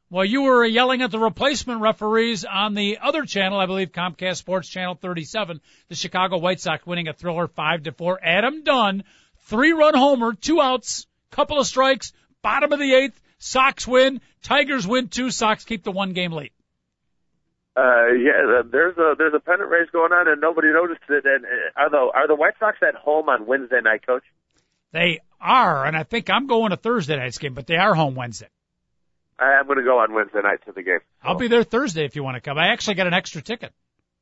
[0.08, 4.36] While you were yelling at the replacement referees on the other channel, I believe Comcast
[4.36, 8.20] Sports Channel 37, the Chicago White Sox winning a thriller five to four.
[8.22, 9.04] Adam Dunn,
[9.46, 13.18] three run homer, two outs, couple of strikes, bottom of the eighth.
[13.38, 14.20] Sox win.
[14.42, 15.30] Tigers win two.
[15.30, 16.50] Sox keep the one game lead.
[17.74, 21.24] Uh, yeah, uh, there's a there's a pennant race going on and nobody noticed it.
[21.24, 24.24] And uh, are the are the White Sox at home on Wednesday night, Coach?
[24.92, 28.14] They are, and I think I'm going to Thursday night's game, but they are home
[28.14, 28.48] Wednesday.
[29.38, 31.00] I am going to go on Wednesday night to the game.
[31.22, 32.58] I'll be there Thursday if you want to come.
[32.58, 33.72] I actually got an extra ticket.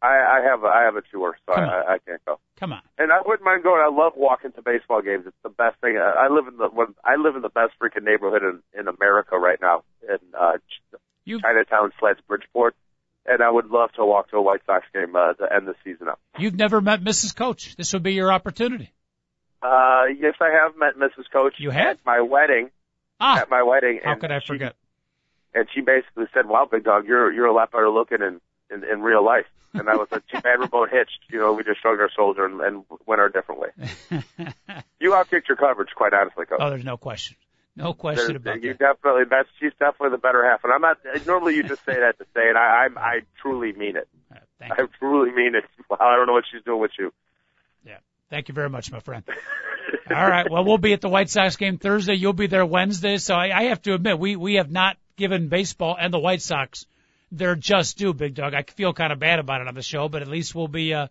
[0.03, 1.95] I, I have a, I have a tour, so I.
[1.95, 2.41] I, can't go.
[2.59, 2.81] Come on.
[2.97, 3.83] And I wouldn't mind going.
[3.85, 5.25] I love walking to baseball games.
[5.27, 5.99] It's the best thing.
[5.99, 6.95] I I live in the one.
[7.05, 10.57] I live in the best freaking neighborhood in in America right now in uh,
[11.27, 12.75] You Chinatown slash Bridgeport,
[13.27, 15.75] and I would love to walk to a White Sox game uh, to end the
[15.85, 16.19] season up.
[16.39, 17.35] you've never met Mrs.
[17.37, 17.77] Coach.
[17.77, 18.93] This would be your opportunity.
[19.63, 21.31] Uh, yes, I have met Mrs.
[21.33, 21.55] Coach.
[21.59, 22.71] You had at my wedding.
[23.21, 24.01] Ah, At my wedding.
[24.03, 24.75] how could I she- forget?
[25.53, 28.41] and she basically said, "Wow, big dog, you're you're a lot better looking in
[28.75, 31.53] in, in real life." And I was like, "Too bad we're both hitched." You know,
[31.53, 33.69] we just shrugged our shoulders and, and went our different way.
[35.01, 36.59] You outkicked your coverage, quite honestly, coach.
[36.61, 37.37] oh, there's no question.
[37.77, 38.79] No question about you that.
[38.79, 40.99] definitely that's she's definitely the better half, and I'm not.
[41.27, 42.57] Normally, you just say that to say it.
[42.57, 44.09] I I, I truly mean it.
[44.59, 44.89] Thank I you.
[44.99, 45.65] truly mean it.
[45.99, 47.13] I don't know what she's doing with you.
[47.85, 47.99] Yeah.
[48.29, 49.25] Thank you very much, my friend.
[50.11, 50.51] All right.
[50.51, 52.15] Well, we'll be at the White Sox game Thursday.
[52.15, 53.17] You'll be there Wednesday.
[53.17, 56.43] So I, I have to admit, we, we have not given baseball and the White
[56.43, 56.87] Sox
[57.33, 58.55] their just due, big dog.
[58.55, 60.93] I feel kind of bad about it on the show, but at least we'll be,
[60.93, 61.07] uh,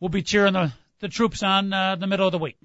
[0.00, 2.56] we'll be cheering the, the troops on, uh, the middle of the week.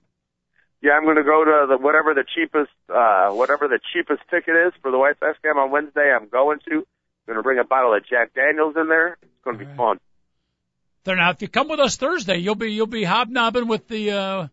[0.81, 4.55] Yeah, I'm going to go to the whatever the cheapest uh whatever the cheapest ticket
[4.55, 6.11] is for the White Sox game on Wednesday.
[6.11, 6.75] I'm going to.
[6.77, 9.17] I'm going to bring a bottle of Jack Daniels in there.
[9.21, 9.99] It's going to be All fun.
[11.03, 14.11] There now, if you come with us Thursday, you'll be you'll be hobnobbing with the
[14.11, 14.47] uh,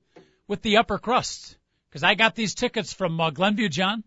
[0.46, 1.56] with the upper crust
[1.88, 4.04] because I got these tickets from uh, Glenview John.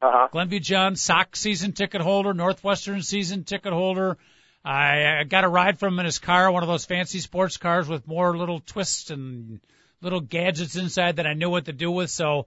[0.00, 0.28] Uh huh.
[0.32, 4.16] Glenview John, Sox season ticket holder, Northwestern season ticket holder.
[4.64, 7.56] I, I got a ride from him in his car, one of those fancy sports
[7.56, 9.60] cars with more little twists and
[10.02, 12.10] little gadgets inside that I knew what to do with.
[12.10, 12.46] So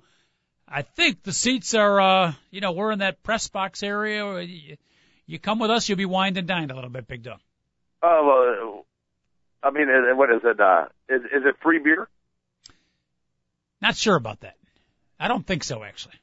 [0.68, 4.42] I think the seats are, uh, you know, we're in that press box area.
[4.42, 4.78] You,
[5.26, 7.40] you come with us, you'll be wined and dined a little bit, big dog.
[8.04, 8.86] Oh, well,
[9.64, 10.60] I mean, uh, what is it?
[10.60, 12.08] Uh, is is it free beer?
[13.82, 14.58] Not sure about that.
[15.20, 16.16] I don't think so, actually.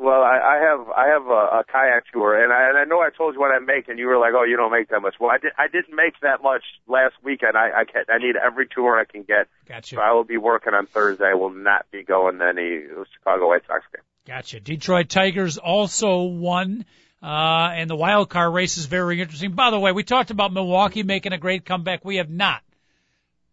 [0.00, 3.00] Well, I, I have I have a, a kayak tour, and I, and I know
[3.00, 5.00] I told you what I make, and you were like, "Oh, you don't make that
[5.00, 5.50] much." Well, I did.
[5.58, 7.56] I didn't make that much last weekend.
[7.56, 9.48] I I, can, I need every tour I can get.
[9.68, 9.96] Gotcha.
[9.96, 11.24] So I will be working on Thursday.
[11.24, 12.82] I will not be going to any
[13.12, 14.04] Chicago White Sox game.
[14.24, 14.60] Gotcha.
[14.60, 16.84] Detroit Tigers also won.
[17.20, 19.50] Uh, and the wild card race is very interesting.
[19.50, 22.04] By the way, we talked about Milwaukee making a great comeback.
[22.04, 22.62] We have not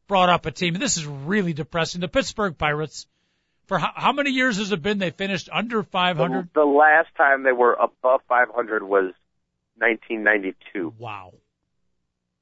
[0.07, 0.75] brought up a team.
[0.75, 2.01] This is really depressing.
[2.01, 3.07] The Pittsburgh Pirates
[3.67, 4.97] for how, how many years has it been?
[4.97, 6.49] They finished under 500.
[6.53, 9.13] The, the last time they were above 500 was
[9.77, 10.93] 1992.
[10.97, 11.33] Wow.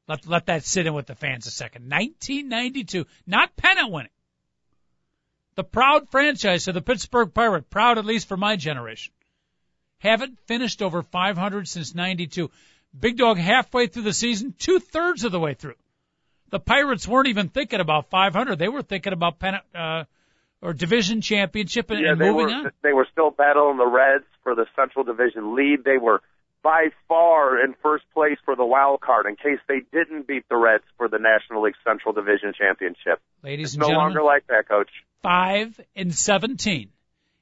[0.07, 1.89] Let let that sit in with the fans a second.
[1.89, 4.09] 1992, not pennant winning.
[5.55, 9.13] The proud franchise of the Pittsburgh Pirate, proud at least for my generation,
[9.99, 12.51] haven't finished over 500 since 92.
[12.99, 15.76] Big Dog halfway through the season, two thirds of the way through.
[16.49, 18.59] The Pirates weren't even thinking about 500.
[18.59, 20.03] They were thinking about pennant, uh,
[20.64, 22.72] or division championship and, yeah, and they moving were, on.
[22.82, 25.84] They were still battling the Reds for the Central Division lead.
[25.84, 26.22] They were
[26.64, 30.55] by far in first place for the wild card in case they didn't beat the
[30.55, 33.20] Reds for the National League Central Division championship.
[33.43, 34.89] Ladies it's and no gentlemen, longer like that, coach.
[35.22, 36.89] five and 17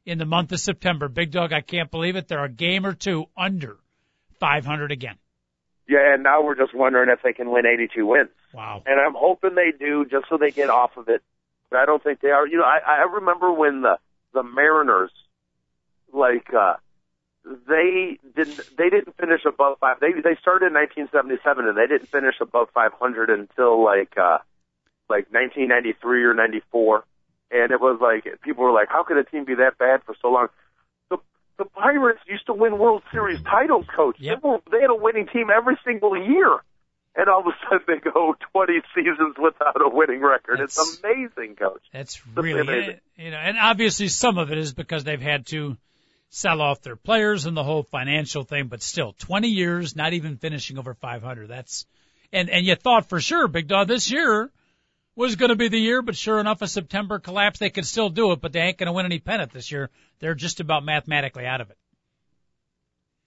[0.05, 1.07] in the month of September.
[1.07, 2.27] Big Dog, I can't believe it.
[2.27, 3.77] They're a game or two under
[4.39, 5.15] 500 again.
[5.87, 8.29] Yeah, and now we're just wondering if they can win 82 wins.
[8.53, 8.81] Wow.
[8.85, 11.21] And I'm hoping they do just so they get off of it.
[11.71, 12.45] But I don't think they are.
[12.45, 13.97] You know, I, I remember when the
[14.33, 15.11] the Mariners,
[16.13, 16.75] like, uh,
[17.43, 19.99] they didn't they didn't finish above five.
[19.99, 24.37] They they started in 1977 and they didn't finish above 500 until like uh
[25.09, 27.03] like 1993 or 94.
[27.51, 30.13] And it was like people were like, how could a team be that bad for
[30.21, 30.47] so long?
[31.09, 31.17] The
[31.57, 34.17] the Pirates used to win World Series titles, coach.
[34.19, 34.41] Yep.
[34.41, 36.59] They, were, they had a winning team every single year.
[37.15, 40.59] And all of a sudden they go 20 seasons without a winning record.
[40.59, 41.83] That's- it's amazing, coach.
[41.91, 42.99] That's really, amazing.
[43.17, 45.77] you know, and obviously some of it is because they've had to
[46.29, 50.37] sell off their players and the whole financial thing, but still 20 years, not even
[50.37, 51.49] finishing over 500.
[51.49, 51.85] That's,
[52.31, 54.49] and, and you thought for sure, Big Dog, this year
[55.13, 58.09] was going to be the year, but sure enough, a September collapse, they could still
[58.09, 59.89] do it, but they ain't going to win any pennant this year.
[60.19, 61.77] They're just about mathematically out of it.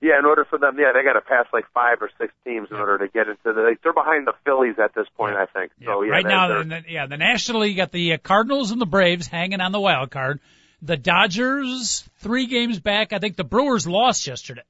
[0.04, 2.68] Yeah, in order for them, yeah, they got to pass like five or six teams
[2.70, 2.82] in Yeah.
[2.82, 3.62] order to get into the.
[3.62, 5.72] Like, they're behind the Phillies at this point, I think.
[5.84, 8.80] So yeah, right now, in the, yeah, the National League got the uh, Cardinals and
[8.80, 10.40] the Braves hanging on the wild card.
[10.82, 13.12] The Dodgers three games back.
[13.14, 14.62] I think the Brewers lost yesterday.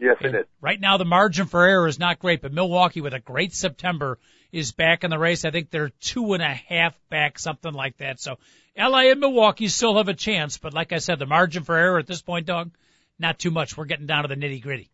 [0.00, 0.44] yes, it And is.
[0.60, 4.18] Right now, the margin for error is not great, but Milwaukee with a great September
[4.50, 5.44] is back in the race.
[5.44, 8.20] I think they're two and a half back, something like that.
[8.20, 8.38] So
[8.76, 11.98] LA and Milwaukee still have a chance, but like I said, the margin for error
[11.98, 12.70] at this point, dog,
[13.18, 13.76] not too much.
[13.76, 14.90] We're getting down to the nitty gritty.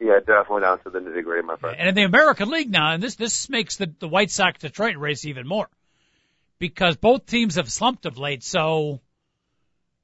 [0.00, 1.76] Yeah, definitely down to the nitty gritty, my friend.
[1.78, 4.96] And in the American League now, and this this makes the the White Sox Detroit
[4.96, 5.68] race even more
[6.58, 8.42] because both teams have slumped of late.
[8.42, 9.00] So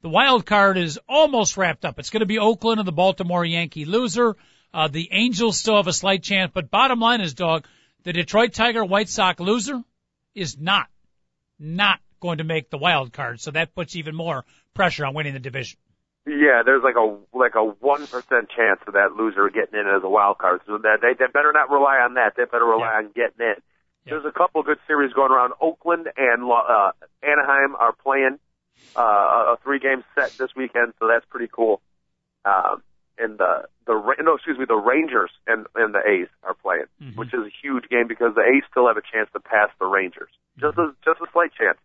[0.02, 1.98] the wild card is almost wrapped up.
[1.98, 4.36] It's going to be Oakland and the Baltimore Yankee loser.
[4.74, 7.66] Uh, the Angels still have a slight chance, but bottom line is, dog,
[8.02, 9.82] the Detroit Tiger White Sox loser
[10.34, 10.88] is not
[11.58, 13.40] not going to make the wild card.
[13.40, 14.44] So that puts even more
[14.74, 15.78] pressure on winning the division.
[16.27, 20.03] Yeah, there's like a like a one percent chance of that loser getting in as
[20.03, 20.61] a wild card.
[20.66, 22.35] So that they, they better not rely on that.
[22.37, 22.99] They better rely Yeah.
[22.99, 23.55] on getting in.
[24.05, 24.11] Yeah.
[24.18, 25.53] There's a couple good series going around.
[25.61, 28.39] Oakland and uh, Anaheim are playing
[28.97, 31.81] uh, a three game set this weekend, so that's pretty cool.
[32.45, 32.83] Um,
[33.18, 37.16] and the the no, excuse me, the Rangers and and the A's are playing, Mhm.
[37.16, 39.87] which is a huge game because the A's still have a chance to pass the
[39.87, 41.79] Rangers, just a just a slight chance.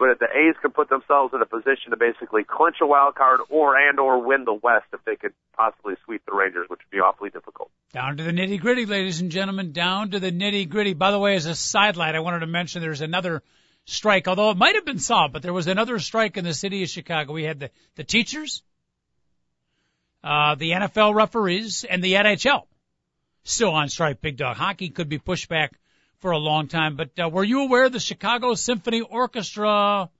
[0.00, 3.16] But if the A's can put themselves in a position to basically clinch a wild
[3.16, 6.80] card or and or win the West, if they could possibly sweep the Rangers, which
[6.80, 7.70] would be awfully difficult.
[7.92, 9.72] Down to the nitty gritty, ladies and gentlemen.
[9.72, 10.94] Down to the nitty gritty.
[10.94, 13.42] By the way, as a sidelight, I wanted to mention there's another
[13.84, 16.82] strike, although it might have been solved, but there was another strike in the city
[16.82, 17.34] of Chicago.
[17.34, 18.62] We had the, the teachers,
[20.24, 22.62] uh, the NFL referees, and the NHL
[23.44, 24.22] still on strike.
[24.22, 25.72] Big dog hockey could be pushed back
[26.20, 26.96] for a long time.
[26.96, 30.10] But uh, were you aware the Chicago Symphony Orchestra?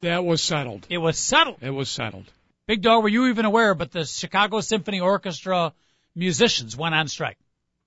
[0.00, 0.86] That was settled.
[0.88, 1.58] It was settled.
[1.60, 2.30] It was settled.
[2.66, 3.74] Big dog, were you even aware?
[3.74, 5.72] But the Chicago Symphony Orchestra
[6.14, 7.38] musicians went on strike.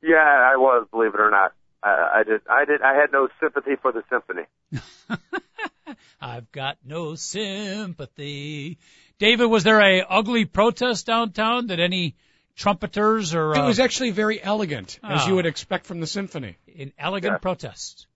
[0.01, 1.53] Yeah, I was, believe it or not.
[1.83, 2.41] I, I did.
[2.49, 2.81] I did.
[2.81, 4.43] I had no sympathy for the symphony.
[6.21, 8.77] I've got no sympathy.
[9.19, 11.67] David, was there a ugly protest downtown?
[11.67, 12.15] Did any
[12.61, 15.27] trumpeters or It uh, was actually very elegant, as Oh.
[15.29, 16.57] you would expect from the symphony.
[16.77, 17.37] an elegant Yeah.
[17.37, 18.07] protest?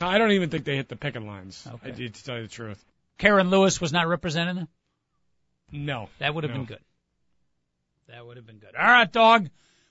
[0.00, 1.66] I don't even think they hit the picket lines.
[1.66, 1.90] Okay.
[1.90, 2.84] I need to tell you the truth.
[3.18, 4.68] Karen Lewis was not representing them.
[5.72, 6.10] No.
[6.18, 6.58] That would have No.
[6.58, 6.84] been good.
[8.08, 8.74] That would have been good.
[8.76, 9.48] All right, dog.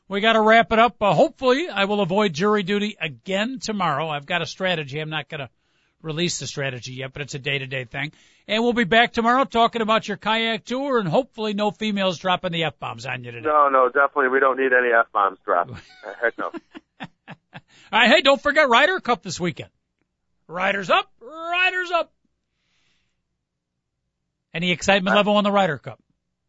[0.07, 1.01] We got to wrap it up.
[1.01, 4.07] Uh, hopefully, I will avoid jury duty again tomorrow.
[4.07, 4.99] I've got a strategy.
[4.99, 5.49] I'm not going to
[6.01, 8.11] released the strategy yet, but it's a day to day thing.
[8.47, 12.51] And we'll be back tomorrow talking about your kayak tour and hopefully no females dropping
[12.51, 13.47] the F bombs on you today.
[13.47, 15.71] No, no, definitely we don't need any F bombs dropped.
[16.05, 16.51] Uh, Heck no.
[17.91, 19.69] All right, hey, don't forget Ryder Cup this weekend.
[20.47, 22.11] Riders up, riders up.
[24.53, 25.99] Any excitement level on the Ryder Cup?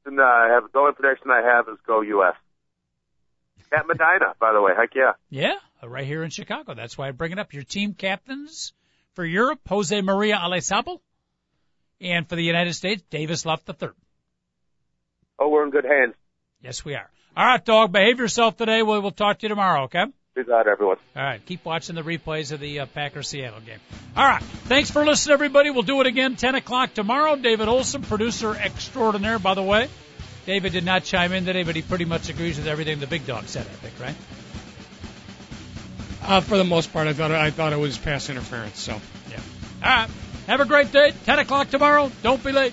[0.07, 2.35] Uh, I have, the only prediction I have is go U.S.
[3.73, 4.73] At Medinah, by the way.
[4.77, 5.13] Heck yeah.
[5.31, 6.75] Yeah, uh, right here in Chicago.
[6.75, 7.53] That's why I bring it up.
[7.53, 8.73] Your team captains
[9.17, 11.01] for Europe, Jose Maria Olazabal,
[12.01, 13.95] and for the United States, Davis Love the third.
[15.39, 16.15] Oh, we're in good hands.
[16.63, 17.11] Yes, we are.
[17.37, 18.83] All right, dog, behave yourself today.
[18.83, 20.05] We'll, we'll talk to you tomorrow, okay?
[20.35, 20.99] Peace out, everyone.
[21.17, 23.79] All right, keep watching the replays of the uh, Packers Seattle game.
[24.17, 25.71] All right, thanks for listening, everybody.
[25.71, 27.37] We'll do it again 10 o'clock tomorrow.
[27.37, 29.89] David Olson, producer extraordinaire, by the way.
[30.45, 33.27] David did not chime in today, but he pretty much agrees with everything the big
[33.27, 34.15] dog said, I think, right?
[36.27, 38.81] Uh, for the most part, I thought I thought it was pass interference.
[38.81, 39.01] So
[39.31, 39.41] Yeah.
[39.83, 40.11] All right.
[40.49, 41.13] Have a great day.
[41.25, 42.11] 10 o'clock tomorrow.
[42.23, 42.73] Don't be late.